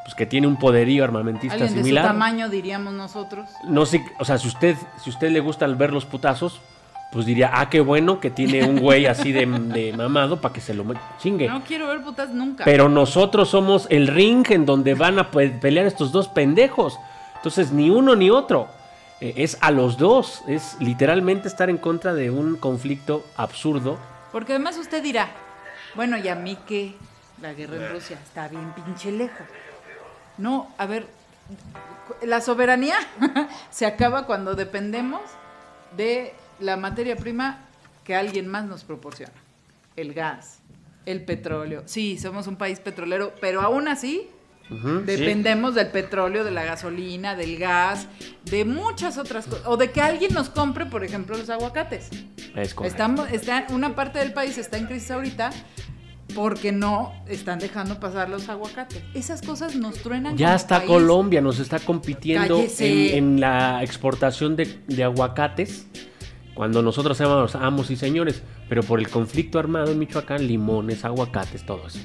[0.04, 2.06] pues, que tiene un poderío armamentista Alguien de su similar.
[2.06, 3.50] tamaño, diríamos nosotros.
[3.68, 6.62] No sé, o sea, si usted, si usted le gusta ver los putazos,
[7.12, 10.60] pues diría, ah, qué bueno que tiene un güey así de, de mamado para que
[10.62, 10.84] se lo
[11.18, 11.48] chingue.
[11.48, 12.64] No quiero ver putas nunca.
[12.66, 17.00] Pero nosotros somos el ring en donde van a pe- pelear estos dos pendejos.
[17.38, 18.68] Entonces, ni uno ni otro.
[19.22, 20.44] Eh, es a los dos.
[20.48, 23.98] Es literalmente estar en contra de un conflicto absurdo.
[24.32, 25.30] Porque además usted dirá,
[25.96, 26.96] bueno, ¿y a mí qué?
[27.42, 29.46] La guerra en Rusia está bien pinche lejos.
[30.38, 31.08] No, a ver,
[32.22, 32.96] la soberanía
[33.70, 35.22] se acaba cuando dependemos
[35.96, 37.60] de la materia prima
[38.04, 39.34] que alguien más nos proporciona.
[39.96, 40.60] El gas,
[41.06, 41.84] El petróleo.
[41.86, 44.30] Sí, somos un país petrolero, pero aún así
[44.70, 48.08] Dependemos del petróleo, de la gasolina, del gas,
[48.46, 49.64] de muchas otras cosas.
[49.68, 52.10] O de que alguien nos compre, por ejemplo, los aguacates.
[52.56, 52.76] Es.
[52.84, 55.52] Estamos, está, una parte del país está en crisis ahorita
[56.34, 59.04] porque no están dejando pasar los aguacates.
[59.14, 60.36] Esas cosas nos truenan.
[60.36, 60.90] Ya está país.
[60.90, 65.88] Colombia, nos está compitiendo en la exportación de, de aguacates.
[66.56, 71.66] Cuando nosotros éramos amos y señores, pero por el conflicto armado en Michoacán, limones, aguacates,
[71.66, 72.00] todo eso.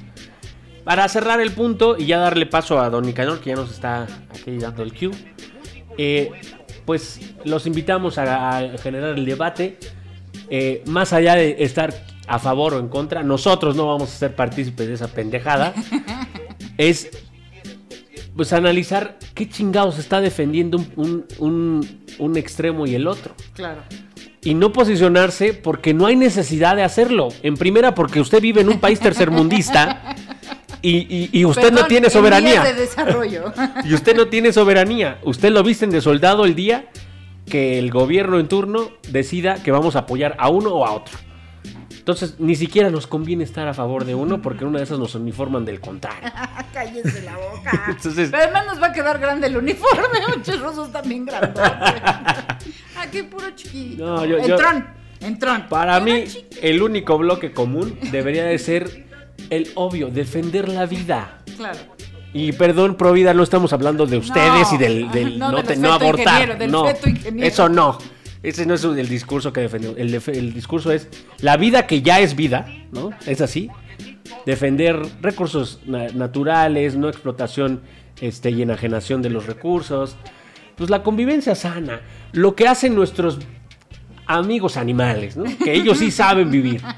[0.83, 4.07] Para cerrar el punto y ya darle paso a Don Nicanor, que ya nos está
[4.29, 5.11] aquí dando el cue,
[5.97, 6.31] eh,
[6.85, 9.77] pues los invitamos a, a generar el debate.
[10.49, 11.93] Eh, más allá de estar
[12.27, 15.73] a favor o en contra, nosotros no vamos a ser partícipes de esa pendejada.
[16.77, 17.09] es
[18.35, 23.35] pues analizar qué chingados está defendiendo un, un- un- un extremo y el otro.
[23.53, 23.81] Claro.
[24.43, 27.27] Y no posicionarse porque no hay necesidad de hacerlo.
[27.43, 30.15] En primera, porque usted vive en un país tercermundista
[30.81, 32.61] y, y- y usted no tiene en soberanía.
[32.61, 33.53] vías de desarrollo.
[33.85, 35.19] Y usted no tiene soberanía.
[35.23, 36.85] Usted lo visten de soldado el día
[37.47, 41.17] que el gobierno en turno decida que vamos a apoyar a uno o a otro.
[41.97, 45.13] Entonces, ni siquiera nos conviene estar a favor de uno porque una de esas nos
[45.13, 46.31] uniforman del contrario.
[46.73, 47.85] Cállese la boca.
[47.89, 50.19] Entonces- Pero además nos va a quedar grande el uniforme.
[50.35, 51.71] Muchos rusos también grandotes.
[52.97, 54.03] Aquí puro chiquito.
[54.05, 54.87] No, yo- yo- entrón.
[55.19, 55.65] Entrón.
[55.69, 56.57] Para mí, chiquito.
[56.63, 59.05] el único bloque común debería de ser
[59.49, 61.39] el obvio, defender la vida.
[61.57, 61.79] Claro.
[62.33, 65.57] Y perdón, pro vida, no estamos hablando de ustedes No, y del, del no, no,
[65.57, 66.57] del te- feto no abortar.
[66.57, 66.85] del no,
[67.43, 67.97] eso no.
[68.43, 69.97] Ese no es el discurso que defendemos.
[69.99, 71.07] El, el discurso es
[71.41, 73.11] la vida que ya es vida, ¿no?
[73.27, 73.69] Es así.
[74.45, 77.81] Defender recursos na- naturales, no explotación
[78.19, 80.15] este, y enajenación de los recursos.
[80.75, 82.01] Pues la convivencia sana.
[82.31, 83.37] Lo que hacen nuestros
[84.25, 85.43] amigos animales, ¿no?
[85.63, 86.81] Que ellos sí saben vivir.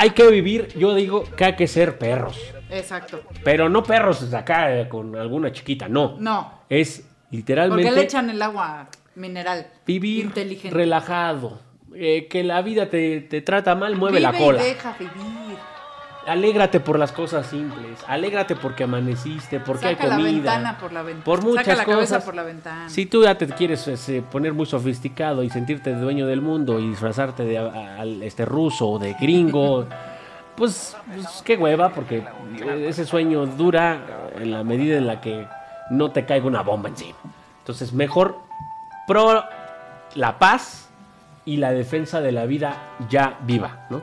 [0.00, 2.40] Hay que vivir, yo digo que hay que ser perros.
[2.70, 3.22] Exacto.
[3.44, 6.16] Pero no perros de acá eh, con alguna chiquita, no.
[6.18, 6.62] No.
[6.70, 9.66] Es Porque literalmente le echan el agua mineral.
[9.84, 10.74] vivir inteligente.
[10.74, 11.60] relajado.
[11.94, 14.62] Eh, que la vida te, te trata mal, mueve Vive la cola.
[14.62, 15.58] Y deja vivir.
[16.30, 17.98] Alégrate por las cosas simples.
[18.06, 20.32] Alégrate porque amaneciste, porque Saca hay la comida.
[20.32, 21.24] ventana por la ventana.
[21.24, 22.24] Por muchas Saca la cabeza cosas.
[22.24, 22.88] por la ventana.
[22.88, 26.88] Si tú ya te quieres este, poner muy sofisticado y sentirte dueño del mundo y
[26.88, 29.86] disfrazarte de a- este ruso o de gringo,
[30.56, 32.22] pues, pues, qué hueva, porque
[32.86, 33.98] ese sueño dura
[34.38, 35.46] en la medida en la que
[35.90, 37.18] no te caiga una bomba encima.
[37.58, 38.38] Entonces, mejor
[39.06, 39.44] pro
[40.14, 40.88] la paz
[41.44, 42.76] y la defensa de la vida
[43.08, 44.00] ya viva, ¿no?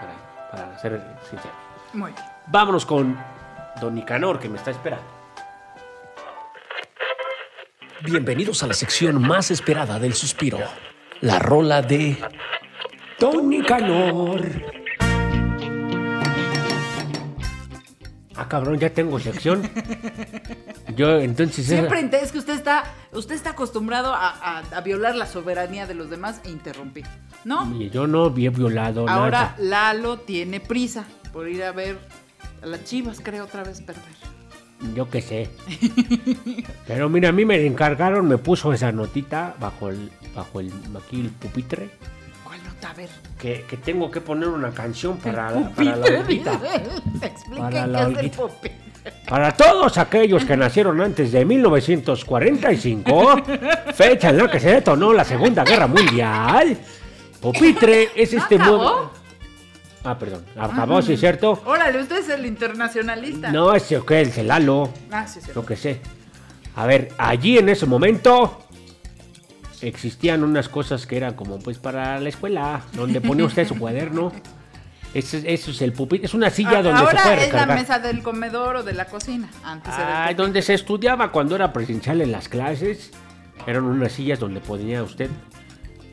[0.00, 1.65] Para, para ser sincero.
[1.96, 2.24] Muy bien.
[2.48, 3.16] Vámonos con
[3.80, 5.04] Don Nicanor, que me está esperando.
[8.02, 10.58] Bienvenidos a la sección más esperada del suspiro,
[11.22, 12.16] la rola de
[13.18, 14.42] Don Nicanor.
[18.38, 19.68] Ah, cabrón, ya tengo sección.
[20.94, 21.60] Yo, entonces...
[21.66, 25.26] esa- Siempre inte- es que usted está, usted está acostumbrado a, a- a violar la
[25.26, 27.06] soberanía de los demás e interrumpir.
[27.44, 27.78] ¿No?
[27.80, 29.54] Yo no había violado Ahora nada.
[29.58, 31.06] Lalo tiene prisa
[31.36, 31.98] por ir a ver
[32.62, 34.02] a las chivas, creo, otra vez perder.
[34.94, 35.50] Yo qué sé.
[36.86, 41.20] Pero mira, a mí me encargaron, me puso esa notita bajo el, bajo el, aquí
[41.20, 41.90] el pupitre,
[42.42, 42.88] ¿Cuál nota?
[42.88, 43.10] A ver.
[43.38, 46.58] que, que tengo que poner una canción para, la- para la Olguita.
[46.58, 48.36] Para qué la es el Olguita.
[48.38, 48.72] pupitre.
[49.28, 53.42] Para todos aquellos que nacieron antes de 1945,
[53.94, 56.78] fecha en la que se detonó la Segunda Guerra Mundial,
[57.42, 59.10] pupitre es ¿No este acabó?
[60.08, 60.44] Ah, perdón.
[60.58, 61.60] Acabó, sí, ¿cierto?
[61.66, 63.50] Órale, usted es el internacionalista.
[63.50, 64.90] No, ese que es el Lalo.
[65.10, 65.50] Ah, sí, sí.
[65.54, 66.00] Lo que sé.
[66.76, 68.62] A ver, allí en ese momento
[69.82, 74.32] existían unas cosas que eran como pues para la escuela, donde ponía usted su cuaderno.
[75.14, 77.46] Ese- Eso es el pupitre, es una silla Ah, donde Ahora se puede es la
[77.60, 77.78] recargar.
[77.78, 79.48] mesa del comedor o de la cocina.
[79.64, 83.10] Antes el Ah, donde se estudiaba cuando era presencial en las clases,
[83.66, 85.30] eran unas sillas donde podía usted,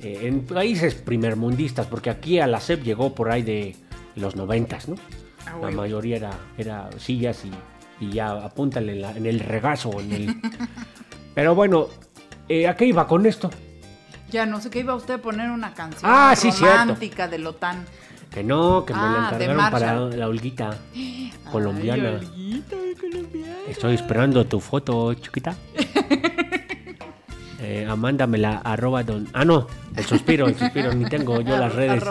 [0.01, 3.75] eh, en países primermundistas, porque aquí a la SEP llegó por ahí de
[4.15, 4.95] los noventas, ¿no?
[5.45, 7.51] Ah, La mayoría era, era sillas y,
[8.05, 9.99] y ya apúntale en, la- en el regazo.
[9.99, 10.35] En el...
[11.35, 11.87] Pero bueno,
[12.47, 13.49] eh, ¿a qué iba con esto?
[14.29, 17.85] Ya no sé qué iba usted a poner una canción Ah, sí, romántica de Lotán.
[18.31, 20.75] Que no, que me Ah, la encargaron para la Olguita
[21.51, 22.09] colombiana.
[22.09, 23.53] Ay, Olguita, colombiana.
[23.67, 25.55] Estoy esperando tu foto, chiquita
[27.63, 29.27] eh, mándamela arroba don...
[29.33, 32.03] Ah, no, el suspiro, el suspiro, ni tengo yo las redes.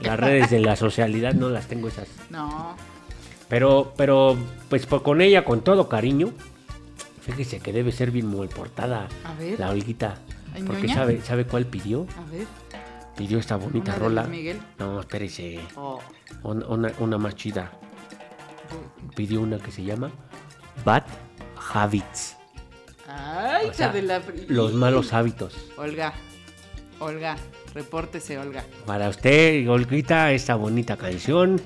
[0.00, 2.08] Las redes de la socialidad no las tengo esas.
[2.30, 2.76] No.
[3.48, 4.36] Pero, pero,
[4.70, 6.32] pues, con ella, con todo cariño,
[7.20, 9.58] fíjese que debe ser bien muy portada a ver.
[9.60, 10.16] la Olguita.
[10.66, 12.06] Porque sabe, ¿sabe cuál pidió?
[12.16, 12.46] A ver.
[13.16, 14.22] Pidió esta bonita rola.
[14.22, 14.60] De Miguel?
[14.78, 15.60] No, espérese.
[15.76, 16.00] Oh.
[16.42, 17.70] Una, una más chida.
[19.14, 20.10] Pidió una que se llama
[20.84, 21.04] Bad
[21.74, 22.36] Habits.
[23.18, 24.22] Ay, de la...
[24.48, 25.54] Los malos hábitos.
[25.76, 26.14] Olga,
[26.98, 27.36] Olga,
[27.74, 28.64] repórtese, Olga.
[28.86, 31.60] Para usted, Olguita, esta bonita canción.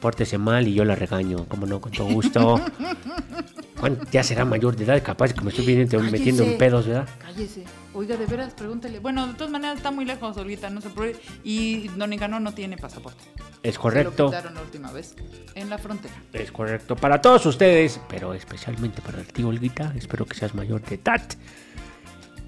[0.00, 2.60] Pórtese mal y yo la regaño, como no, con todo gusto.
[3.82, 7.08] Bueno, ya será mayor de edad, capaz que me estoy viendo, metiendo en pedos, ¿verdad?
[7.18, 7.64] Cállese.
[7.94, 9.00] Oiga, de veras, pregúntele.
[9.00, 11.16] Bueno, de todas maneras está muy lejos, Olguita, no se puede.
[11.42, 13.24] Y Don Enganó no tiene pasaporte.
[13.64, 14.30] Es correcto.
[14.30, 15.16] Se lo la última vez
[15.56, 16.14] en la frontera.
[16.32, 16.94] Es correcto.
[16.94, 21.22] Para todos ustedes, pero especialmente para el tío Olguita, espero que seas mayor de edad.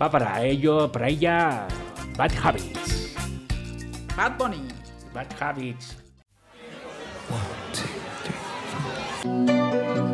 [0.01, 1.67] Va para ello, para ella,
[2.17, 3.13] Bad Habits.
[4.17, 4.69] Bad Bunny.
[5.13, 5.97] Bad Habits.
[7.29, 7.41] One,
[7.73, 7.83] two,
[8.23, 9.49] three,
[9.99, 10.14] four.